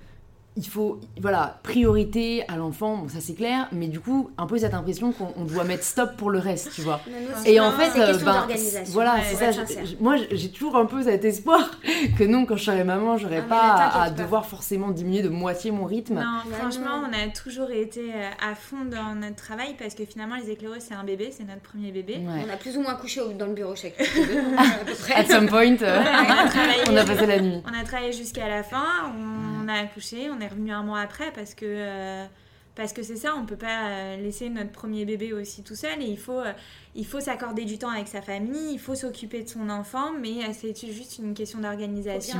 [0.56, 4.58] il faut, voilà, priorité à l'enfant, bon, ça c'est clair, mais du coup un peu
[4.58, 7.00] cette impression qu'on on doit mettre stop pour le reste, tu vois.
[7.46, 8.92] Et en Non, fait, c'est euh, question ben, d'organisation.
[8.92, 9.80] voilà, Ouais, c'est pour ça.
[10.00, 11.70] moi, j'ai toujours un peu cet espoir
[12.18, 15.70] que non, quand je serai maman, j'aurai Ah, pas à, devoir forcément diminuer de moitié
[15.70, 16.14] mon rythme.
[16.16, 17.08] Non, franchement, non.
[17.10, 20.82] on a toujours été euh, à fond dans notre travail parce que finalement, les éclaireuses,
[20.88, 22.14] c'est un bébé, c'est notre premier bébé.
[22.16, 22.44] Ouais.
[22.46, 23.98] On a plus ou moins couché dans le bureau chaque
[24.58, 25.14] à peu près.
[25.14, 26.82] At some point, euh, Ouais, on a travaillé.
[26.90, 27.62] on a passé la nuit.
[27.64, 28.84] On a travaillé jusqu'à la fin,
[29.16, 32.26] on, on a accouché, on est revenu un mois après parce que euh,
[32.74, 36.00] parce que c'est ça, on peut pas euh, laisser notre premier bébé aussi tout seul
[36.00, 36.52] et il faut euh,
[36.94, 40.52] il faut s'accorder du temps avec sa famille, il faut s'occuper de son enfant, mais
[40.52, 42.38] c'est juste une question d'organisation.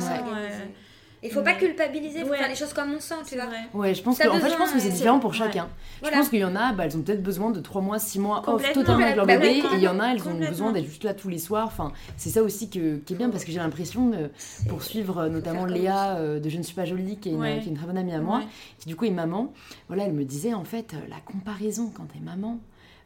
[1.22, 2.38] Il faut pas culpabiliser, il faut Ouais.
[2.38, 3.44] faire les choses comme on sent, tu c'est vois.
[3.46, 3.58] vrai.
[3.74, 5.36] Ouais, je pense que, en fait, je pense que c'est euh, différent pour ouais.
[5.36, 5.68] chacun.
[6.00, 6.16] Voilà.
[6.16, 8.18] Je pense qu'il y en a, bah, elles ont peut-être besoin de 3 mois, 6
[8.20, 10.72] mois off totalement avec leur Bah, bébé, et il y en a, elles ont besoin
[10.72, 11.66] d'être juste là tous les soirs.
[11.66, 14.30] Enfin, c'est ça aussi que, qui est bien parce que j'ai l'impression de
[14.68, 17.58] poursuivre euh, notamment Léa euh, de Je ne suis pas jolie, qui est, une, Ouais.
[17.60, 18.44] qui est une très bonne amie à moi, Ouais.
[18.78, 19.52] qui du coup est maman.
[19.88, 22.58] Voilà, elle me disait en fait, la comparaison quand t'es maman,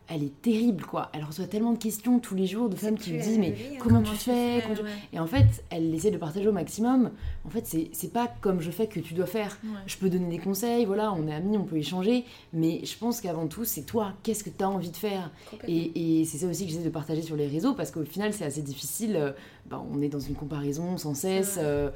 [0.09, 1.11] elle est terrible quoi.
[1.15, 3.63] Elle reçoit tellement de questions tous les jours de femmes qui lui disent mais vie,
[3.75, 3.77] hein.
[3.81, 4.89] comment, Comment tu fais, fais, comment tu- ouais.
[5.13, 7.11] Et en fait, elle essaie de partager au maximum.
[7.47, 9.59] En fait, c'est pas comme je fais que tu dois faire.
[9.65, 9.71] Ouais.
[9.87, 13.21] Je peux donner des conseils, voilà, on est amis, on peut échanger, mais je pense
[13.21, 15.31] qu'avant tout, c'est toi, qu'est-ce que tu as envie de faire?
[15.69, 18.33] Et, et c'est ça aussi que j'essaie de partager sur les réseaux, parce qu'au final,
[18.33, 19.33] c'est assez difficile, euh,
[19.67, 21.91] ben, on est dans une comparaison sans cesse euh,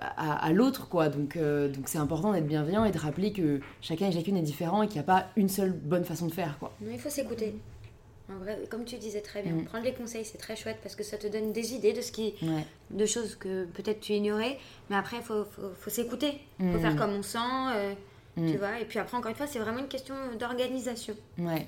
[0.00, 1.08] à, à l'autre, quoi.
[1.08, 4.42] Donc euh, donc c'est important d'être bienveillant et de rappeler que chacun et chacune est
[4.42, 6.72] différent et qu'il n'y a pas une seule bonne façon de faire, quoi.
[6.80, 7.54] Non, il faut s'écouter.
[8.30, 9.64] En vrai, comme tu disais très bien, Mm.
[9.64, 12.12] prendre les conseils, c'est très chouette parce que ça te donne des idées de ce
[12.12, 12.64] qui, Ouais.
[12.90, 14.58] de choses que peut-être tu ignorais.
[14.88, 16.38] Mais après, il faut, faut, faut s'écouter.
[16.60, 16.80] Il faut Mm.
[16.80, 17.38] faire comme on sent,
[17.74, 17.92] euh,
[18.36, 18.50] Mm.
[18.50, 18.78] tu vois.
[18.80, 21.14] Et puis après, encore une fois, c'est vraiment une question d'organisation.
[21.38, 21.66] Ouais.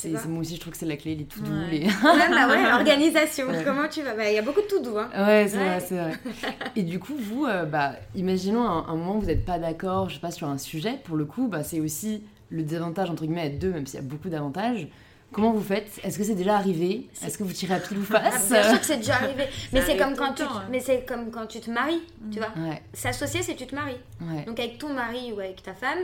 [0.00, 1.52] Tu moi aussi, je trouve que c'est la clé, les tout doux.
[1.52, 1.70] Ouais.
[1.70, 1.86] Les...
[2.02, 3.46] Bah ouais, organisation.
[3.48, 3.62] Ouais.
[3.64, 4.14] Comment tu vas?
[4.14, 4.96] Bah, Il y a beaucoup de tout doux.
[4.98, 5.08] Hein.
[5.14, 5.64] Ouais, c'est Ouais.
[5.66, 6.12] vrai, c'est vrai.
[6.76, 10.08] Et du coup, vous, euh, bah, imaginons un, un moment où vous n'êtes pas d'accord,
[10.08, 13.22] je sais pas, sur un sujet, pour le coup, bah, c'est aussi le désavantage, entre
[13.24, 14.88] guillemets, à être deux, même s'il y a beaucoup d'avantages.
[15.32, 15.90] Comment vous faites?
[16.04, 17.08] Est-ce que c'est déjà arrivé?
[17.24, 19.44] Est-ce que vous tirez à pile ou Ah, face bien sûr que c'est déjà arrivé.
[19.72, 20.64] mais c'est comme quand tu, temps, hein.
[20.70, 22.50] mais c'est comme quand tu te maries, tu vois.
[22.58, 23.96] Ouais, S'associer, c'est tu te maries.
[24.20, 24.44] ouais.
[24.44, 26.00] Donc avec ton mari ou avec ta femme,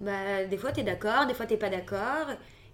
[0.00, 2.26] bah des fois t'es d'accord, des fois t'es pas d'accord.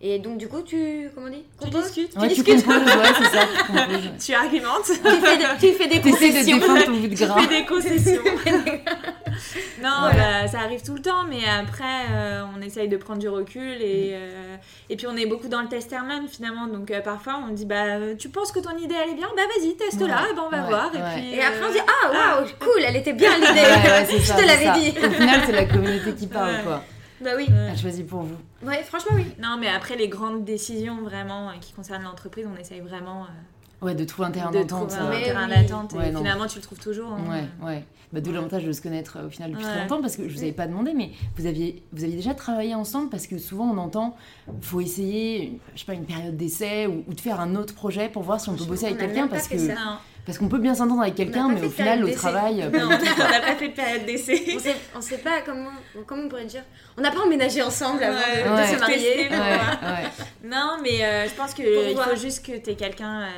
[0.03, 1.45] Et donc du coup tu, comment on dit?
[1.63, 2.65] Tu discutes, Ouais, tu discutes?
[2.65, 4.11] composes, ouais, c'est ça, tu composes.
[4.27, 6.57] tu argumentes, tu, fais des, tu fais des T'essaies de concessions.
[6.59, 8.23] défendre ton bout de tu fais des concessions.
[9.83, 13.29] non, bah, ça arrive tout le temps, mais après, euh, on essaye de prendre du
[13.29, 14.57] recul et, euh,
[14.89, 16.67] et puis on est beaucoup dans le test and finalement.
[16.67, 19.29] Donc euh, parfois, on dit bah, tu penses que ton idée elle est bien?
[19.37, 20.91] Bah vas-y, teste-la, Ouais, bah, on va ouais, voir.
[20.95, 20.99] ouais.
[20.99, 23.47] Et, puis, Et après, on dit Ah, waouh, cool, elle était bien l'idée.
[23.49, 24.95] Ouais, ouais, c'est Je ça, te l'avais dit.
[24.99, 26.63] Au final, c'est la communauté qui parle, Ouais.
[26.65, 26.83] quoi.
[27.23, 27.47] Bah oui.
[27.49, 28.37] Elle choisit pour vous.
[28.67, 29.27] Ouais, franchement, oui.
[29.41, 33.85] Non, mais après, les grandes décisions vraiment euh, qui concernent l'entreprise, on essaye vraiment euh,
[33.87, 35.93] Ouais, de trouver un terrain trouver un euh, terrain d'attente.
[35.95, 37.13] Ouais, finalement, tu le trouves toujours.
[37.13, 37.49] hein.
[37.63, 37.85] Ouais, ouais.
[38.13, 40.35] Bah, D'où l'avantage de se connaître euh, au final depuis très longtemps parce que je
[40.35, 43.71] vous avais pas demandé, mais vous aviez, vous aviez déjà travaillé ensemble parce que souvent
[43.71, 44.17] on entend
[44.63, 47.73] faut essayer, une- je sais pas, une période d'essai ou, ou de faire un autre
[47.73, 50.01] projet pour voir si on peut bosser avec On quelqu'un parce que ça.
[50.27, 52.89] Parce qu'on peut bien s'entendre avec quelqu'un, mais au final au travail, euh, non, on
[52.89, 54.45] n'a pas fait de période d'essai.
[54.55, 55.71] On sait, on sait pas comment,
[56.07, 56.63] comment on pourrait dire.
[56.97, 58.75] On n'a pas emménagé ensemble avant Ouais, de, ouais.
[58.75, 59.29] se marier.
[59.31, 60.09] Ouais.
[60.45, 61.67] Non, mais euh, je pense qu'il
[61.97, 63.23] faut juste que tu aies quelqu'un.
[63.23, 63.29] euh,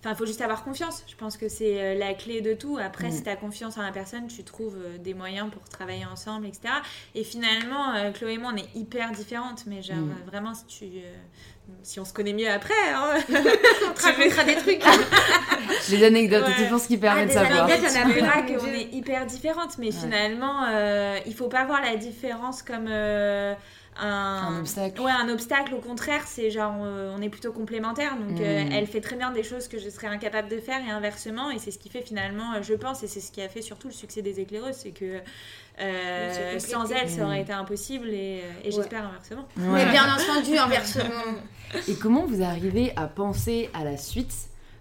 [0.00, 1.02] Enfin, il faut juste avoir confiance.
[1.06, 2.76] Je pense que c'est la clé de tout.
[2.78, 3.12] Après, Mm.
[3.12, 6.74] si tu as confiance en la personne, tu trouves des moyens pour travailler ensemble, etc.
[7.14, 9.64] Et finalement, euh, Chloé et moi, on est hyper différentes.
[9.66, 10.14] Mais genre, Mm.
[10.26, 11.14] vraiment, si, tu, euh,
[11.82, 14.82] si on se connaît mieux après, hein, On te racontera des trucs.
[15.90, 16.52] Les anecdotes, Ouais.
[16.56, 17.64] c'est toujours ce qui permet Ah, de des savoir.
[17.64, 19.78] anecdotes, il y en a qu'on est hyper différentes.
[19.78, 19.92] Mais Ouais.
[19.92, 23.54] finalement, euh, il faut pas voir la différence comme euh,
[24.00, 24.54] un...
[24.56, 25.00] Un obstacle.
[25.00, 25.74] Ouais, un obstacle.
[25.74, 28.16] Au contraire, c'est genre, euh, on est plutôt complémentaires.
[28.16, 28.72] Donc, euh, Mm.
[28.72, 31.50] elle fait très bien des choses que je serais incapable de faire et inversement.
[31.50, 33.62] Et c'est ce qui fait finalement, euh, je pense, et c'est ce qui a fait
[33.62, 35.20] surtout le succès des éclaireuses, c'est que
[35.80, 37.42] euh, sans elle, ça aurait Mm.
[37.42, 39.46] été impossible et, j'espère inversement.
[39.58, 39.84] Ouais.
[39.84, 41.04] Mais bien entendu, inversement.
[41.88, 44.34] Et comment vous arrivez à penser à la suite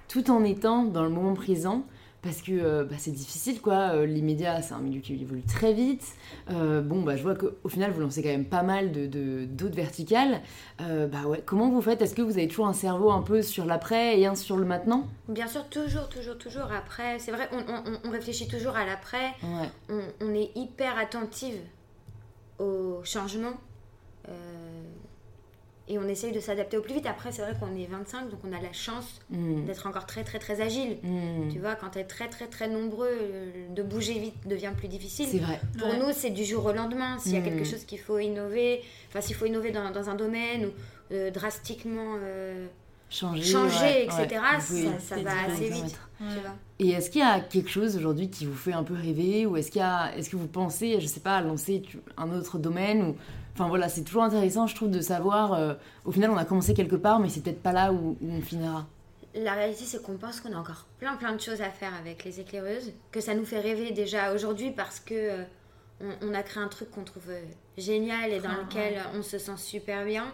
[0.08, 1.84] tout en étant dans le moment présent
[2.24, 5.44] parce que euh, bah, c'est difficile quoi, Euh, les médias c'est un milieu qui évolue
[5.44, 6.04] très vite.
[6.50, 9.46] Euh, bon bah je vois qu'au final vous lancez quand même pas mal de de-
[9.46, 10.42] d'autres verticales.
[10.80, 12.02] Bah ouais, comment vous faites?
[12.02, 14.66] Est-ce que vous avez toujours un cerveau un peu sur l'après et un sur le
[14.66, 15.08] maintenant?
[15.28, 17.20] Bien sûr, toujours, toujours, toujours après.
[17.20, 19.34] C'est vrai, on, on- on réfléchit toujours à l'après.
[19.44, 19.70] Ouais.
[19.90, 21.60] On, on est hyper attentive
[22.60, 23.54] au changement.
[24.30, 24.32] Euh,
[25.90, 27.06] et on essaye de s'adapter au plus vite.
[27.06, 29.66] Après, c'est vrai qu'on est 25, donc on a la chance Mm.
[29.66, 30.98] d'être encore très, très, très agile.
[31.04, 31.50] Mm.
[31.52, 34.88] Tu vois, quand tu es très, très, très nombreux, euh, de bouger vite devient plus
[34.88, 35.28] difficile.
[35.30, 35.60] C'est vrai.
[35.78, 36.00] Pour Ouais.
[36.00, 37.18] nous, c'est du jour au lendemain.
[37.20, 37.44] S'il y a Mm.
[37.44, 40.70] quelque chose qu'il faut innover, enfin, s'il faut innover dans, dans un domaine ou
[41.14, 42.68] euh, drastiquement euh,
[43.10, 44.90] Changer, changer, ouais, etc., ouais.
[45.00, 45.74] Ça, va assez vite.
[45.74, 46.10] permettre.
[46.18, 46.56] Tu vois.
[46.80, 49.56] Et est-ce qu'il y a quelque chose aujourd'hui qui vous fait un peu rêver ou
[49.56, 51.84] est-ce qu'il y a, est-ce que vous pensez, je sais pas, à lancer
[52.18, 53.16] un autre domaine ou,
[53.54, 55.54] enfin voilà, c'est toujours intéressant, je trouve, de savoir.
[55.54, 55.74] euh,
[56.06, 58.42] au final, on a commencé quelque part, mais c'est peut-être pas là où, où on
[58.42, 58.88] finira.
[59.36, 62.24] La réalité, c'est qu'on pense qu'on a encore plein plein de choses à faire avec
[62.24, 65.44] les éclaireuses, que ça nous fait rêver déjà aujourd'hui parce que euh,
[66.02, 67.42] on, on a créé un truc qu'on trouve euh,
[67.78, 70.26] génial et dans Ah, lequel on se sent super bien.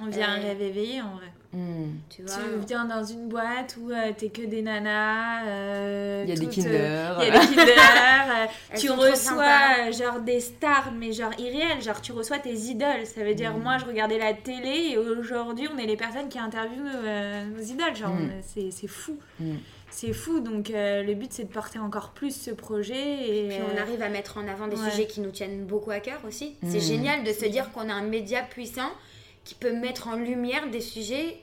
[0.00, 1.26] On vient un Euh, rêve éveillé en vrai.
[1.52, 1.94] Hmm.
[2.10, 2.34] Tu vois.
[2.60, 5.46] Tu viens dans une boîte où euh, t'es que des nanas.
[5.46, 6.70] euh, Il y a des toutes, Kinder.
[6.70, 8.48] euh, Il y a des Kinder.
[8.78, 11.80] tu reçois genre des stars, mais genre irréelles.
[11.80, 13.06] Genre tu reçois tes idoles.
[13.06, 13.62] Ça veut dire, Mm.
[13.62, 17.62] moi je regardais la télé et aujourd'hui on est les personnes qui interviewent euh, nos
[17.62, 17.96] idoles.
[17.96, 18.30] Genre Mm.
[18.38, 19.16] on- c'est c'est fou.
[19.88, 20.40] C'est fou.
[20.40, 22.94] Donc euh, le but c'est de porter encore plus ce projet.
[23.46, 24.90] Et, Puis on arrive à mettre en avant des ouais.
[24.90, 26.56] sujets qui nous tiennent beaucoup à cœur aussi.
[26.68, 28.90] C'est génial de se dire qu'on a un média puissant
[29.46, 31.40] qui peut mettre en lumière des sujets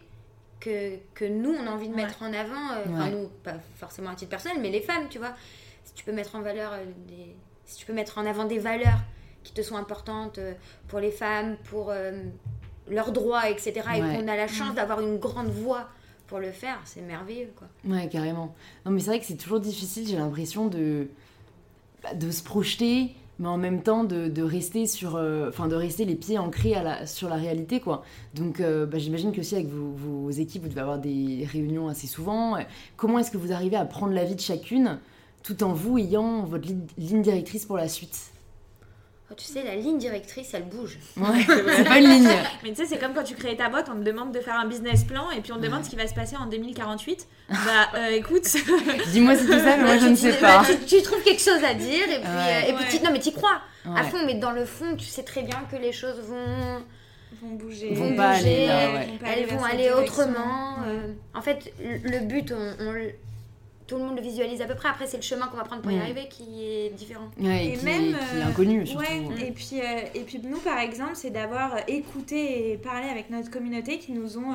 [0.60, 2.04] que, que nous, on a envie de Ouais.
[2.04, 2.72] mettre en avant.
[2.74, 3.12] euh, Enfin, Ouais.
[3.12, 5.34] nous, pas forcément à titre personnel, mais les femmes, tu vois.
[5.86, 7.34] Si tu peux mettre en valeur euh, des...
[7.66, 9.00] Si tu peux mettre en avant des valeurs
[9.44, 10.54] qui te sont importantes euh,
[10.90, 12.12] pour les femmes, pour euh,
[12.90, 13.72] leurs droits, etc.
[13.96, 15.88] Et qu'on a la chance d'avoir une grande voix
[16.28, 17.68] pour le faire, c'est merveilleux, quoi.
[17.86, 18.54] Ouais, carrément.
[18.86, 21.08] Non, mais c'est vrai que c'est toujours difficile, j'ai l'impression de,
[22.04, 26.16] bah, de se projeter, mais en même temps de, de rester sur, euh, rester les
[26.16, 26.76] pieds ancrés
[27.06, 28.04] sur la réalité, quoi.
[28.36, 31.88] Donc, euh, bah, j'imagine que aussi avec vos, vos équipes, vous devez avoir des réunions
[31.88, 32.58] assez souvent.
[32.98, 35.00] Comment est-ce que vous arrivez à prendre l'avis de chacune,
[35.44, 38.33] tout en vous ayant votre li- ligne directrice pour la suite?
[39.34, 40.98] Oh, tu sais, la ligne directrice, elle bouge.
[41.18, 41.26] Ouais,
[41.76, 42.30] c'est pas une ligne.
[42.64, 44.60] Mais tu sais, c'est comme quand tu crées ta boîte, on te demande de faire
[44.60, 47.28] un business plan et puis on te demande ce qui va se passer en 2048.
[47.50, 47.56] Bah
[47.96, 48.44] euh, écoute,
[49.12, 50.66] Dis-moi si tu sais, mais moi je ne sais bah, pas.
[50.66, 52.64] tu, tu trouves quelque chose à dire et puis, Ouais.
[52.66, 52.90] euh, et puis Ouais.
[53.00, 53.60] tu- non mais tu crois
[53.96, 56.84] à fond, mais dans le fond, tu sais très bien que les choses vont,
[57.42, 57.94] vont bouger.
[57.94, 59.06] Vont vont pas bouger, aller là, ouais.
[59.08, 60.76] Vont pas elles vont aller autrement.
[60.86, 60.88] Ouais.
[60.90, 63.12] euh, en fait, le but, on, on le-
[63.88, 64.90] tout le monde le visualise à peu près.
[64.90, 67.30] Après, c'est le chemin qu'on va prendre pour y arriver qui est différent.
[67.40, 69.04] Ouais, et, Et qui, même, est, qui est euh, inconnu surtout.
[69.04, 73.30] Ouais, et puis, euh, et puis nous, par exemple, c'est d'avoir écouté et parlé avec
[73.30, 74.54] notre communauté qui nous ont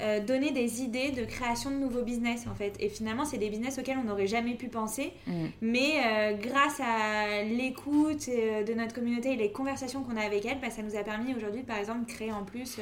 [0.00, 2.74] euh, donné des idées de création de nouveaux business, en fait.
[2.80, 5.12] Et finalement, c'est des business auxquels on n'aurait jamais pu penser.
[5.26, 5.32] Mm.
[5.62, 10.58] Mais euh, grâce à l'écoute de notre communauté et les conversations qu'on a avec elle,
[10.60, 12.78] bah, ça nous a permis aujourd'hui, par exemple, de créer en plus...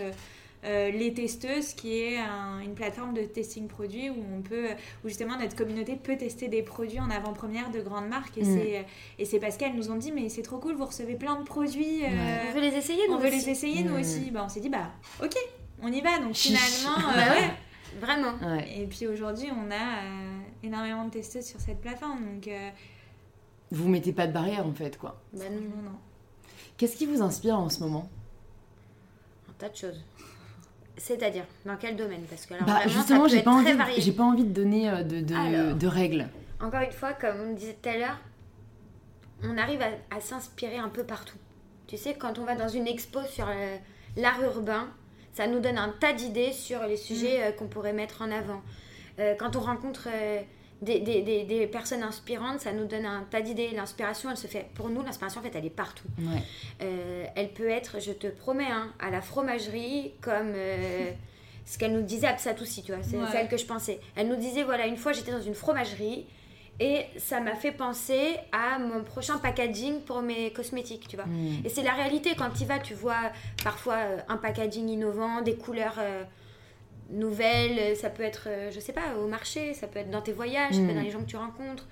[0.64, 2.18] euh, les testeuses, qui est
[2.62, 4.68] une plateforme de testing produit où on peut,
[5.04, 8.38] où justement notre communauté peut tester des produits en avant-première de grandes marques.
[8.38, 8.86] Et c'est
[9.18, 11.44] et c'est parce qu'elles nous ont dit mais c'est trop cool, vous recevez plein de
[11.44, 12.02] produits.
[12.04, 13.24] on veut les essayer nous on aussi.
[13.24, 14.30] veut les essayer nous aussi.
[14.30, 14.90] Bah, on s'est dit bah
[15.22, 15.34] ok,
[15.82, 16.18] on y va.
[16.18, 17.50] Donc finalement, bah ouais.
[18.00, 18.32] Vraiment.
[18.66, 22.24] Et puis aujourd'hui, on a euh, énormément de testeuses sur cette plateforme.
[22.34, 22.70] Donc, euh,
[23.70, 25.20] Vous mettez pas de barrière en fait, quoi.
[25.32, 25.98] Bah non, non.
[26.76, 28.08] Qu'est-ce qui vous inspire en ce moment?
[29.48, 30.02] Un tas de choses.
[30.96, 32.22] C'est-à-dire, dans quel domaine?
[32.28, 35.86] Parce que bah, justement, j'ai pas, envie, j'ai pas envie de donner euh, de, de,
[35.86, 36.28] règles.
[36.60, 38.18] Encore une fois, comme on disait tout à l'heure,
[39.42, 41.38] on arrive à, s'inspirer un peu partout.
[41.86, 43.48] Tu sais, quand on va dans une expo sur
[44.16, 44.88] l'art urbain,
[45.32, 47.42] ça nous donne un tas d'idées sur les sujets mm.
[47.42, 48.62] euh, qu'on pourrait mettre en avant.
[49.18, 50.40] Euh, quand on rencontre euh,
[50.82, 53.70] des, des, des, personnes inspirantes, ça nous donne un tas d'idées.
[53.70, 56.08] L'inspiration, elle se fait, pour nous, l'inspiration, en fait, elle est partout.
[56.80, 60.52] elle peut être, je te promets, hein, à la fromagerie, comme
[61.64, 64.00] ce qu'elle nous disait à Psatoussi, tu vois, c'est celle que je pensais.
[64.16, 66.26] Elle nous disait, voilà, une fois, j'étais dans une fromagerie,
[66.80, 71.26] et ça m'a fait penser à mon prochain packaging pour mes cosmétiques, tu vois.
[71.26, 71.64] Hmm.
[71.64, 73.30] Et c'est la réalité, quand tu vas, tu vois
[73.62, 76.24] parfois euh, un packaging innovant, des couleurs euh,
[77.10, 80.32] nouvelles, ça peut être, euh, je sais pas, au marché, ça peut être dans tes
[80.32, 81.86] voyages, ça peut être dans les gens que tu rencontres.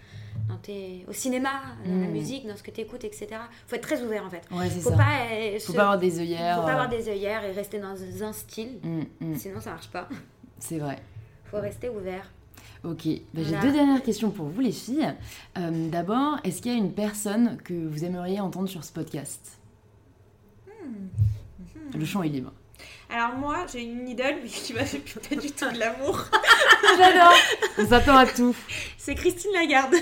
[0.48, 1.04] Dans tes...
[1.08, 1.50] au cinéma,
[1.84, 2.12] dans la hmm.
[2.12, 3.28] musique, dans ce que tu écoutes, etc.
[3.66, 4.42] faut être très ouvert en fait.
[4.50, 5.26] Ouais, faut, Pas,
[5.60, 6.56] faut pas avoir des œillères.
[6.56, 8.80] Faut pas avoir des œillères et rester dans un style.
[9.36, 10.08] Sinon, ça marche pas.
[10.58, 10.96] C'est vrai.
[11.44, 12.30] faut rester ouvert.
[12.82, 15.14] Ok, bah, j'ai deux dernières questions pour vous les filles.
[15.58, 19.58] Euh, d'abord, est-ce qu'il y a une personne que vous aimeriez entendre sur ce podcast?
[20.66, 21.98] Hmm.
[21.98, 22.52] Le champ est libre.
[23.12, 26.26] Alors moi, j'ai une idole, mais qui m'a fait putain du tout de l'amour.
[26.96, 27.34] J'adore.
[27.78, 28.54] On s'attend à tout.
[28.98, 29.94] C'est Christine Lagarde.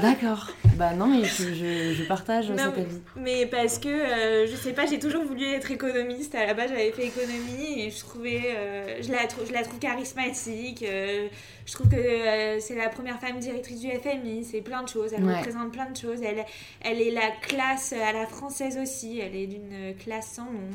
[0.00, 0.48] D'accord.
[0.76, 3.00] Bah non, mais je, je, partage cet avis.
[3.16, 6.34] Mais parce que, euh, je sais pas, j'ai toujours voulu être économiste.
[6.34, 9.78] À la base, j'avais fait économie et je trouvais, euh, je, la, je la trouve
[9.78, 10.82] charismatique.
[10.82, 11.28] Euh,
[11.66, 14.44] je trouve que c'est la première femme directrice du FMI.
[14.44, 15.12] C'est plein de choses.
[15.12, 16.20] Elle représente plein de choses.
[16.22, 16.44] Elle,
[16.82, 19.18] elle est la classe à la française aussi.
[19.18, 20.70] Elle est d'une classe sans nom.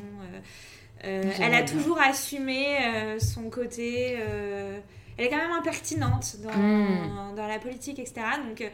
[1.05, 4.17] Euh, elle a toujours assumé euh, son côté.
[4.19, 4.77] Euh,
[5.17, 7.35] elle est quand même impertinente dans, hmm.
[7.35, 8.21] dans la politique, etc.
[8.47, 8.67] Donc,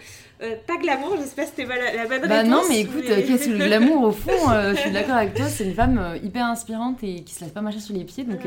[0.66, 2.50] pas glamour, j'espère que c'était pas la, bonne bah réponse.
[2.50, 4.32] Non, mais écoute, qu'est-ce que le glamour au fond
[4.72, 7.62] Je suis d'accord avec toi, c'est une femme hyper inspirante et qui se laisse pas
[7.62, 8.24] marcher sur les pieds.
[8.24, 8.40] Donc,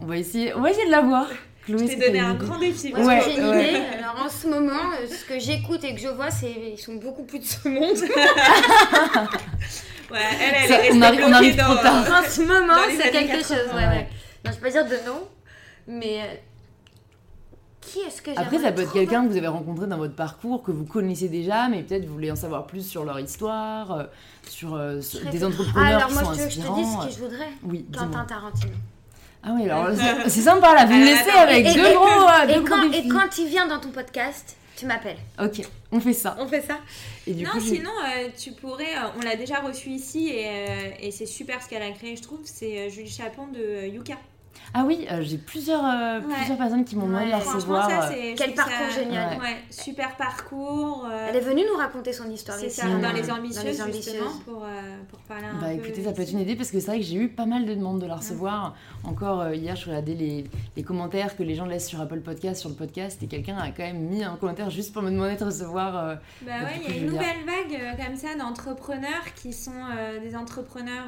[0.00, 1.26] on, va essayer, on va essayer de la voir.
[1.66, 2.92] Chloé, je t'ai donné un grand défi.
[2.94, 3.82] Ouais, j'ai une idée.
[3.98, 7.24] Alors en ce moment, ce que j'écoute et que je vois, c'est ils sont beaucoup
[7.24, 7.96] plus de ce monde.
[10.10, 12.04] Ouais, elle, elle est on arrive, on arrive trop tard.
[12.06, 13.66] En ce moment, c'est quelque chose.
[13.74, 14.08] Ouais, ouais.
[14.44, 15.26] Non, je peux pas dire de nom,
[15.88, 16.34] mais euh,
[17.80, 20.62] qui est-ce que Après, ça peut être quelqu'un que vous avez rencontré dans votre parcours,
[20.62, 24.04] que vous connaissez déjà, mais peut-être vous voulez en savoir plus sur leur histoire, euh,
[24.46, 25.00] sur, euh,
[25.32, 26.76] des entrepreneurs alors, qui sont moi, inspirants.
[26.76, 27.48] je te dis ce que je voudrais.
[27.62, 28.74] Oui, Quentin Tarantino.
[29.46, 29.88] Ah oui, alors
[30.26, 32.08] c'est sympa là, vous me laissez avec deux gros,
[32.48, 35.18] deux gros Et quand il vient dans ton podcast, tu m'appelles.
[35.42, 35.60] Ok,
[35.92, 36.36] on fait ça.
[36.38, 36.78] On fait ça.
[37.26, 38.94] Et du non, sinon, euh, tu pourrais.
[38.96, 42.16] Euh, on l'a déjà reçu ici et, euh, et c'est super ce qu'elle a créé,
[42.16, 42.40] je trouve.
[42.44, 44.14] C'est Julie Chapon de Yuka.
[44.76, 47.88] Ah oui, euh, j'ai plusieurs, euh, plusieurs personnes qui m'ont demandé de la recevoir.
[47.88, 48.34] Euh.
[48.36, 49.38] Quel parcours génial.
[49.38, 49.58] Ouais.
[49.70, 51.06] super parcours.
[51.28, 54.30] Elle est venue nous raconter son histoire C'est ça, dans, les ambitieuses, dans les justement,
[54.44, 54.66] pour,
[55.08, 55.86] pour parler un bah, peu.
[55.86, 57.66] écoutez, ça peut être une idée parce que c'est vrai que j'ai eu pas mal
[57.66, 58.74] de demandes de la recevoir.
[59.04, 60.44] Encore hier, je regardais les,
[60.76, 63.68] les, commentaires que les gens laissent sur Apple Podcast, sur le podcast, et quelqu'un a
[63.68, 65.92] quand même mis un commentaire juste pour me demander de recevoir.
[65.92, 69.70] bah, bah ouais, il y a une nouvelle vague comme ça d'entrepreneurs qui sont
[70.20, 71.06] des entrepreneurs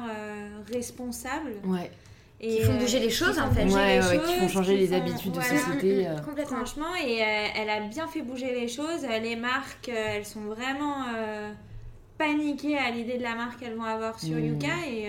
[0.71, 1.51] responsables.
[1.65, 1.91] Ouais.
[2.39, 3.65] Et qui font bouger les choses en fait.
[3.65, 6.07] Ouais, ouais, qui font changer les habitudes de société.
[6.07, 6.17] Euh.
[6.25, 6.57] Complètement.
[6.57, 9.01] Franchement, et euh, elle a bien fait bouger les choses.
[9.21, 11.05] Les marques, euh, elles sont vraiment
[12.17, 14.45] paniquées à l'idée de la marque qu'elles vont avoir sur mm.
[14.45, 14.67] Yuka.
[14.87, 15.07] Et,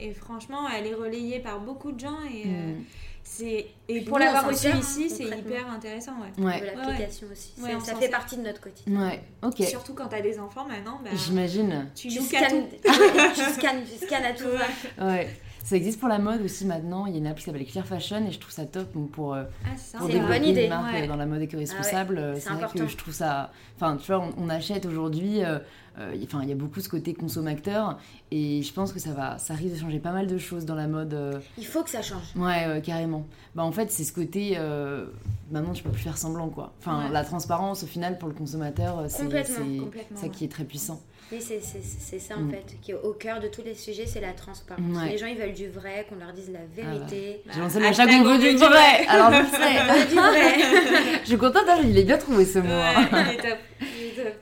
[0.00, 2.18] et, franchement, elle est relayée par beaucoup de gens.
[2.32, 2.84] Et, mm.
[3.24, 6.12] c'est et pour l'avoir reçu ici, c'est hyper intéressant.
[6.38, 6.44] Ouais.
[6.44, 6.74] ouais.
[6.74, 7.52] l'application aussi.
[7.84, 9.06] ça fait partie de notre quotidien.
[9.06, 9.66] Ouais, ok.
[9.66, 10.98] Surtout quand tu as des enfants maintenant.
[11.04, 11.90] Bah, J'imagine.
[11.94, 12.68] Tu, tu, scannes,
[13.34, 15.06] tu, scannes, tu scannes à tout va.
[15.06, 15.28] Ouais.
[15.64, 17.06] Ça existe pour la mode aussi maintenant.
[17.06, 19.34] Il y a une appli qui s'appelle Clear Fashion et je trouve ça top pour,
[19.34, 20.68] euh, ah, pour une bonne idée.
[20.68, 22.18] marque dans la mode éco-responsable.
[22.18, 23.52] Ah c'est vrai que je trouve ça.
[23.76, 25.44] Enfin, tu vois, on, achète aujourd'hui.
[25.44, 25.58] Euh,
[25.98, 27.98] euh, enfin, il y a beaucoup ce côté consommateur
[28.30, 30.76] et je pense que ça va, ça risque de changer pas mal de choses dans
[30.76, 31.42] la mode.
[31.58, 32.34] Il faut que ça change.
[32.36, 33.26] Ouais, carrément.
[33.54, 34.56] Bah en fait, c'est ce côté.
[35.50, 36.72] maintenant, tu peux plus faire semblant quoi.
[36.78, 39.28] Enfin, la transparence au final pour le consommateur, c'est
[40.14, 41.00] ça qui est très puissant.
[41.32, 42.50] Oui, c'est ça en mm.
[42.50, 44.82] fait, qui est au cœur de tous les sujets, c'est la transparence.
[45.08, 47.42] Les gens, ils veulent du vrai, qu'on leur dise la vérité.
[47.44, 47.52] Ah bah.
[47.54, 49.06] J'ai lancé le qu'on veut du vrai.
[49.06, 50.06] Alors, je sais.
[50.08, 51.20] du vrai.
[51.22, 52.72] je suis contente, hein, il est bien trouvé ce mot.
[52.72, 53.08] Hein.
[53.12, 53.58] il est top.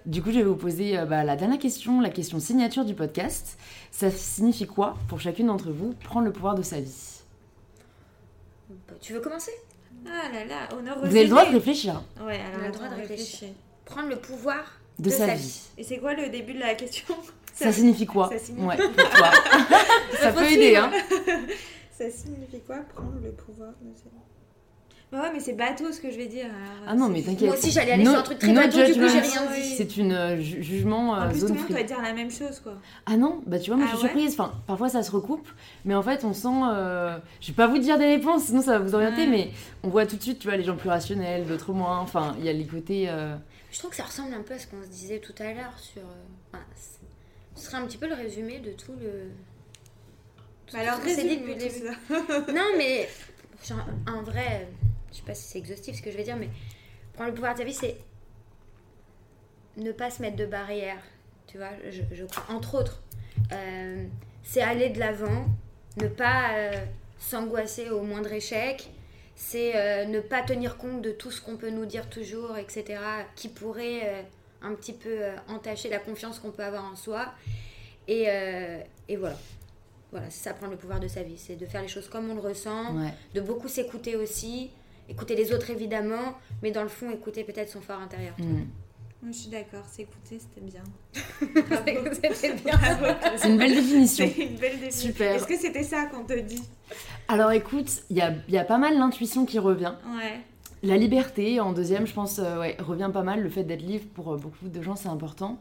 [0.06, 2.94] Du coup, je vais vous poser euh, bah, la dernière question, la question signature du
[2.94, 3.58] podcast.
[3.90, 7.20] Ça signifie quoi pour chacune d'entre vous prendre le pouvoir de sa vie?
[9.00, 9.52] Tu veux commencer?
[10.06, 12.66] Ah là là, honneur aux Vous avez le droit de réfléchir Ouais, alors On a
[12.66, 13.48] le droit de on réfléchir.
[13.84, 15.60] Prendre le pouvoir de, sa, vie.
[15.78, 17.14] Et c'est quoi le début de la question
[17.54, 18.88] Ça signifie quoi ça signifie Ouais, toi.
[20.20, 20.90] ça peut aider, hein.
[21.90, 24.10] Ça signifie quoi Prendre le pouvoir de sa vie?
[25.10, 26.44] Bah ouais, mais c'est bateau ce que je vais dire.
[26.44, 27.48] alors, Ah non, mais t'inquiète.
[27.48, 29.50] Moi aussi, j'allais aller No- sur un truc très no bateau, du coup, j'ai rien
[29.54, 29.74] dit.
[29.76, 32.12] C'est une euh, ju- jugement euh, En plus, tout zone le monde doit dire la
[32.12, 32.74] même chose, quoi.
[33.06, 34.12] Ah non, bah tu vois, moi Ah je suis ouais?
[34.12, 34.34] surprise.
[34.38, 35.48] Enfin, parfois ça se recoupe,
[35.86, 36.48] mais en fait on sent.
[36.72, 39.26] euh, Je vais pas vous dire des réponses, sinon ça va vous orienter, Ouais.
[39.28, 39.50] mais
[39.82, 41.98] on voit tout de suite, tu vois, les gens plus rationnels, d'autres moins.
[42.00, 43.08] Enfin, il y a les côtés.
[43.70, 45.78] Je trouve que ça ressemble un peu à ce qu'on se disait tout à l'heure
[45.78, 46.02] sur.
[46.02, 46.64] euh, enfin,
[47.54, 49.30] ce serait un petit peu le résumé de tout le.
[50.66, 51.70] tout Bah alors, depuis le début.
[51.70, 52.52] ça.
[52.52, 53.08] Non, mais
[53.66, 54.68] genre, en vrai,
[55.12, 56.48] je sais pas si c'est exhaustif ce que je vais dire, mais
[57.14, 57.98] prendre le pouvoir de ta vie, c'est
[59.76, 61.02] ne pas se mettre de barrières,
[61.46, 63.02] tu vois, je, je crois, entre autres.
[63.52, 64.06] Euh,
[64.42, 65.46] c'est aller de l'avant,
[65.98, 66.72] ne pas euh,
[67.18, 68.90] s'angoisser au moindre échec,
[69.40, 72.98] c'est euh, ne pas tenir compte de tout ce qu'on peut nous dire toujours, etc.,
[73.36, 74.22] qui pourrait euh,
[74.62, 77.32] un petit peu euh, entacher la confiance qu'on peut avoir en soi.
[78.08, 78.26] Et,
[79.08, 79.36] et voilà.
[80.10, 82.30] Voilà, c'est ça prendre le pouvoir de sa vie, c'est de faire les choses comme
[82.30, 83.12] on le ressent, Ouais.
[83.34, 84.70] de beaucoup s'écouter aussi,
[85.10, 88.34] écouter les autres évidemment, mais dans le fond écouter peut-être son fort intérieur.
[89.26, 90.82] Je suis d'accord, s'écouter, c'était bien.
[92.12, 92.78] C'était bien.
[93.36, 94.30] C'est une belle définition.
[94.32, 95.10] C'est une belle définition.
[95.10, 95.34] Super.
[95.34, 96.62] Est-ce que c'était ça qu'on te dit?
[97.26, 99.94] Alors écoute, il y a, il y a pas mal l'intuition qui revient.
[100.16, 100.40] Ouais.
[100.84, 103.42] La liberté, en deuxième, je pense, euh, ouais, revient pas mal.
[103.42, 105.58] Le fait d'être libre pour euh, beaucoup de gens, c'est important.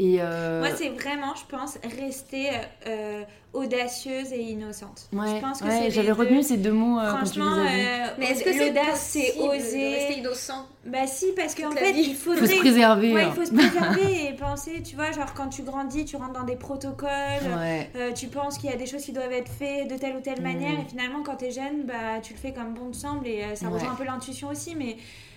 [0.00, 2.48] Et euh, Moi, c'est vraiment, je pense, rester
[2.88, 3.22] euh,
[3.52, 5.08] audacieuse et innocente.
[5.12, 7.38] ouais, je pense que ouais, c'est les j'avais retenu ces deux mots euh, quand tu
[7.38, 11.26] les Franchement, euh, Mais est-ce que c'est l'audace, c'est de rester oser innocent Bah si,
[11.36, 12.00] parce qu'en fait, vie?
[12.02, 12.48] il Il faut faudrait...
[12.48, 13.14] se préserver.
[13.14, 13.28] Ouais, hein.
[13.32, 16.42] il faut se préserver et penser, tu vois, genre quand tu grandis, tu rentres dans
[16.44, 17.08] des protocoles,
[17.56, 17.88] Ouais.
[17.94, 20.20] euh, tu penses qu'il y a des choses qui doivent être faites de telle ou
[20.20, 20.42] telle Mm.
[20.42, 23.44] manière, et finalement, quand t'es jeune, bah, tu le fais comme bon te semble, et
[23.44, 23.74] euh, ça Ouais.
[23.74, 24.96] rejoint un peu l'intuition aussi, mais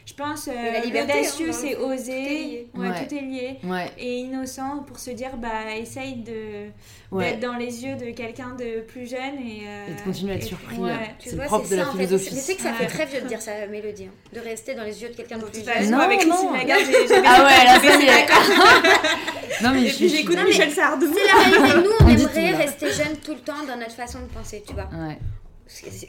[0.10, 2.68] je pense, euh, la liberté, l'audacieux, hein, c'est tout est oser, lié.
[2.76, 3.05] Ouais, Ouais.
[3.08, 6.68] tout est lié, Ouais, et innocent pour se dire, bah, essaye de
[7.12, 7.32] ouais.
[7.32, 9.64] d'être dans les yeux de quelqu'un de plus jeune, et...
[9.68, 10.78] euh, Et de continuer à être surpris.
[11.20, 12.30] C'est le propre de la ça, philosophie.
[12.36, 14.84] Mais c'est que ça fait très vieux de dire ça, Mélodie, hein, de rester dans
[14.86, 15.91] les yeux de quelqu'un de plus jeune.
[15.91, 16.53] Non, avec non.
[16.53, 16.84] Lagarde,
[17.26, 18.05] Ah ouais, là, ça y est.
[18.08, 18.43] d'accord.
[19.64, 20.18] Non, mais Et je puis suis.
[20.20, 21.08] j'écoute Michel Sardou.
[21.14, 21.82] C'est la réalité.
[21.89, 24.86] Nous, on, aimerait rester jeune tout le temps dans notre façon de penser, tu vois.
[24.86, 25.18] Ouais,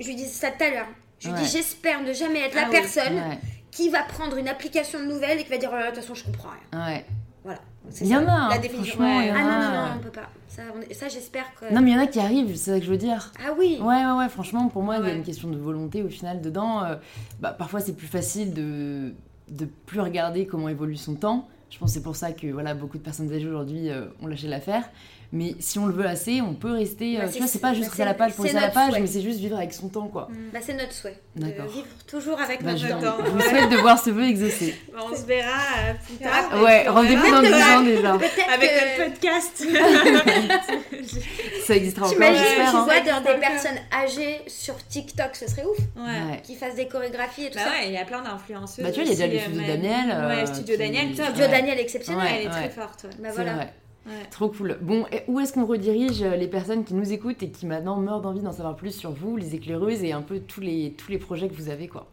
[0.01, 0.87] Je lui disais ça tout à l'heure.
[1.19, 1.41] Je lui Ouais.
[1.43, 2.79] dis, j'espère ne jamais être la Ah oui.
[2.81, 3.39] personne ouais,
[3.71, 6.05] qui va prendre une application nouvelle et qui va dire, oh là là, de toute
[6.05, 6.87] façon, je comprends rien.
[6.87, 7.05] ouais.
[7.45, 7.61] Voilà.
[8.03, 8.99] Il y en a, hein, La définition.
[9.01, 9.91] il y en ah non, non, non, ouais.
[9.97, 10.29] on peut pas.
[10.49, 11.73] Ça, on est- ça j'espère que.
[11.73, 13.33] Non, mais il y en a qui arrivent, c'est ça que je veux dire.
[13.43, 13.79] Ah oui.
[13.81, 15.17] Ouais, ouais, ouais, franchement, pour moi, il y a Ouais.
[15.17, 16.83] une question de volonté au final dedans.
[16.85, 16.97] Euh,
[17.41, 19.15] bah, parfois, c'est plus facile de,
[19.49, 21.49] de plus regarder comment évolue son temps.
[21.71, 24.27] Je pense que c'est pour ça que voilà, beaucoup de personnes âgées aujourd'hui euh, ont
[24.27, 24.85] lâché l'affaire.
[25.31, 27.17] Mais si on le veut assez, on peut rester.
[27.19, 28.53] euh, Bah, tu c'est- vois, c'est pas juste bah, rester à la page pour c'est
[28.53, 29.01] rester à la page, souhait.
[29.01, 30.29] mais c'est juste vivre avec son temps, quoi.
[30.55, 31.19] Bah, c'est notre souhait.
[31.37, 31.67] De D'accord.
[31.67, 33.17] vivre toujours avec Bah, notre je, temps.
[33.27, 34.75] je vous souhaite de voir ce vœu exaucé.
[34.97, 35.51] Bon, on se verra
[35.81, 36.63] euh, plus tard.
[36.63, 38.13] Ouais, Puis on rendez-vous dans 10 peut-être ans déjà.
[38.15, 38.31] Avec
[38.71, 39.65] que- notre podcast.
[41.67, 42.71] Ça existera encore, T'imagines, j'espère.
[42.71, 42.85] tu hein.
[42.85, 45.77] vois, dans des personnes âgées sur TikTok, ce serait ouf.
[45.97, 46.03] ouais.
[46.03, 46.43] Ouais.
[46.43, 47.71] Qui fassent des chorégraphies et tout Bah ça.
[47.73, 48.83] ouais, il y a plein d'influenceuses.
[48.85, 51.27] Bah, tu vois, il y a déjà le studio euh, Daniel, Ouais, Studio Daniel, top.
[51.27, 51.51] Studio Ouais.
[51.51, 52.23] Daniel exceptionnel.
[52.25, 52.39] Ouais.
[52.41, 53.05] Elle est très forte.
[53.05, 53.11] ouais.
[53.23, 53.67] Bah voilà.
[54.09, 54.29] Ouais.
[54.31, 54.79] Trop cool.
[54.81, 57.97] Bon, et où est-ce qu'on redirige euh, les personnes qui nous écoutent et qui maintenant
[57.99, 61.11] meurent d'envie d'en savoir plus sur vous, les éclaireuses et un peu tous les, tous
[61.11, 62.07] les projets que vous avez, quoi?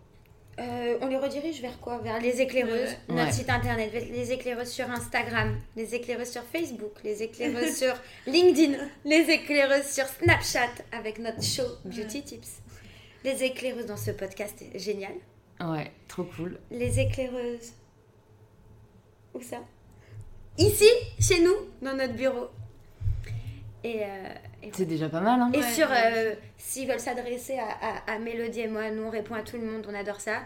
[0.60, 1.98] Euh, on les redirige vers quoi?
[1.98, 3.16] Vers les éclaireuses, Ouais.
[3.16, 3.32] notre Ouais.
[3.34, 7.93] site internet, les éclaireuses sur Instagram, les éclaireuses sur Facebook, les éclaireuses sur
[8.26, 12.60] LinkedIn, les éclaireuses sur Snapchat avec notre show Beauty Tips.
[13.26, 15.12] Les éclaireuses dans ce podcast est génial.
[15.60, 16.58] Ouais, trop cool.
[16.72, 17.74] Les éclaireuses.
[19.34, 19.58] Où ça?
[20.58, 20.88] Ici,
[21.20, 22.49] chez nous, dans notre bureau.
[23.84, 24.06] Et, euh,
[24.64, 25.95] et C'est déjà pas mal, hein Et Ouais, sur, ouais.
[26.16, 29.58] euh, s'ils veulent s'adresser à, à, à Mélodie et moi, nous on répond à tout
[29.58, 30.38] le monde, on adore ça.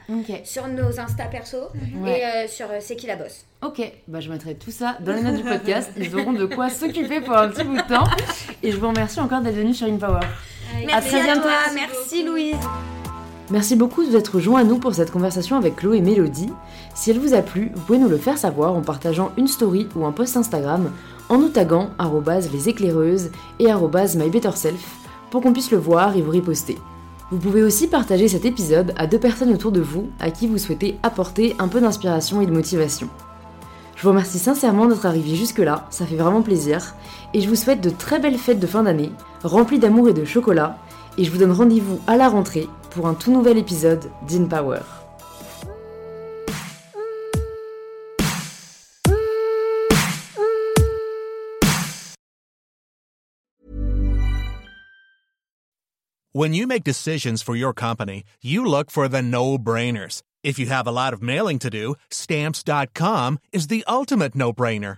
[0.44, 1.58] Sur nos Insta perso
[2.02, 2.20] Ouais.
[2.20, 3.46] et euh, sur euh, C'est qui la bosse.
[3.62, 5.92] Ok, bah je mettrai tout ça dans les notes du podcast.
[5.96, 8.08] Ils auront de quoi s'occuper pour un petit bout de temps.
[8.62, 10.20] Et je vous remercie encore d'être venu sur InPower.
[10.86, 11.42] Merci très à, bientôt.
[11.44, 12.32] toi, Merci merci beaucoup.
[12.36, 12.99] Louise.
[13.52, 16.54] Merci beaucoup de vous être joints à nous pour cette conversation avec Chloé et Mélodie.
[16.94, 19.88] Si elle vous a plu, vous pouvez nous le faire savoir en partageant une story
[19.96, 20.92] ou un post Instagram
[21.30, 21.90] en nous taguant
[22.54, 23.74] les éclaireuses et
[24.16, 24.86] mybetterself
[25.32, 26.78] pour qu'on puisse le voir et vous riposter.
[27.32, 30.60] Vous pouvez aussi partager cet épisode à deux personnes autour de vous à qui vous
[30.60, 33.10] souhaitez apporter un peu d'inspiration et de motivation.
[33.96, 36.94] Je vous remercie sincèrement d'être arrivé jusque-là, ça fait vraiment plaisir,
[37.34, 39.12] et je vous souhaite de très belles fêtes de fin d'année,
[39.44, 40.78] remplies d'amour et de chocolat,
[41.18, 44.82] et je vous donne rendez-vous à la rentrée pour un tout nouvel épisode d'InPower.
[56.32, 60.22] When you make decisions for your company, you look for the no-brainers.
[60.44, 64.98] If you have a lot of mailing to do, stamps.com is the ultimate no-brainer.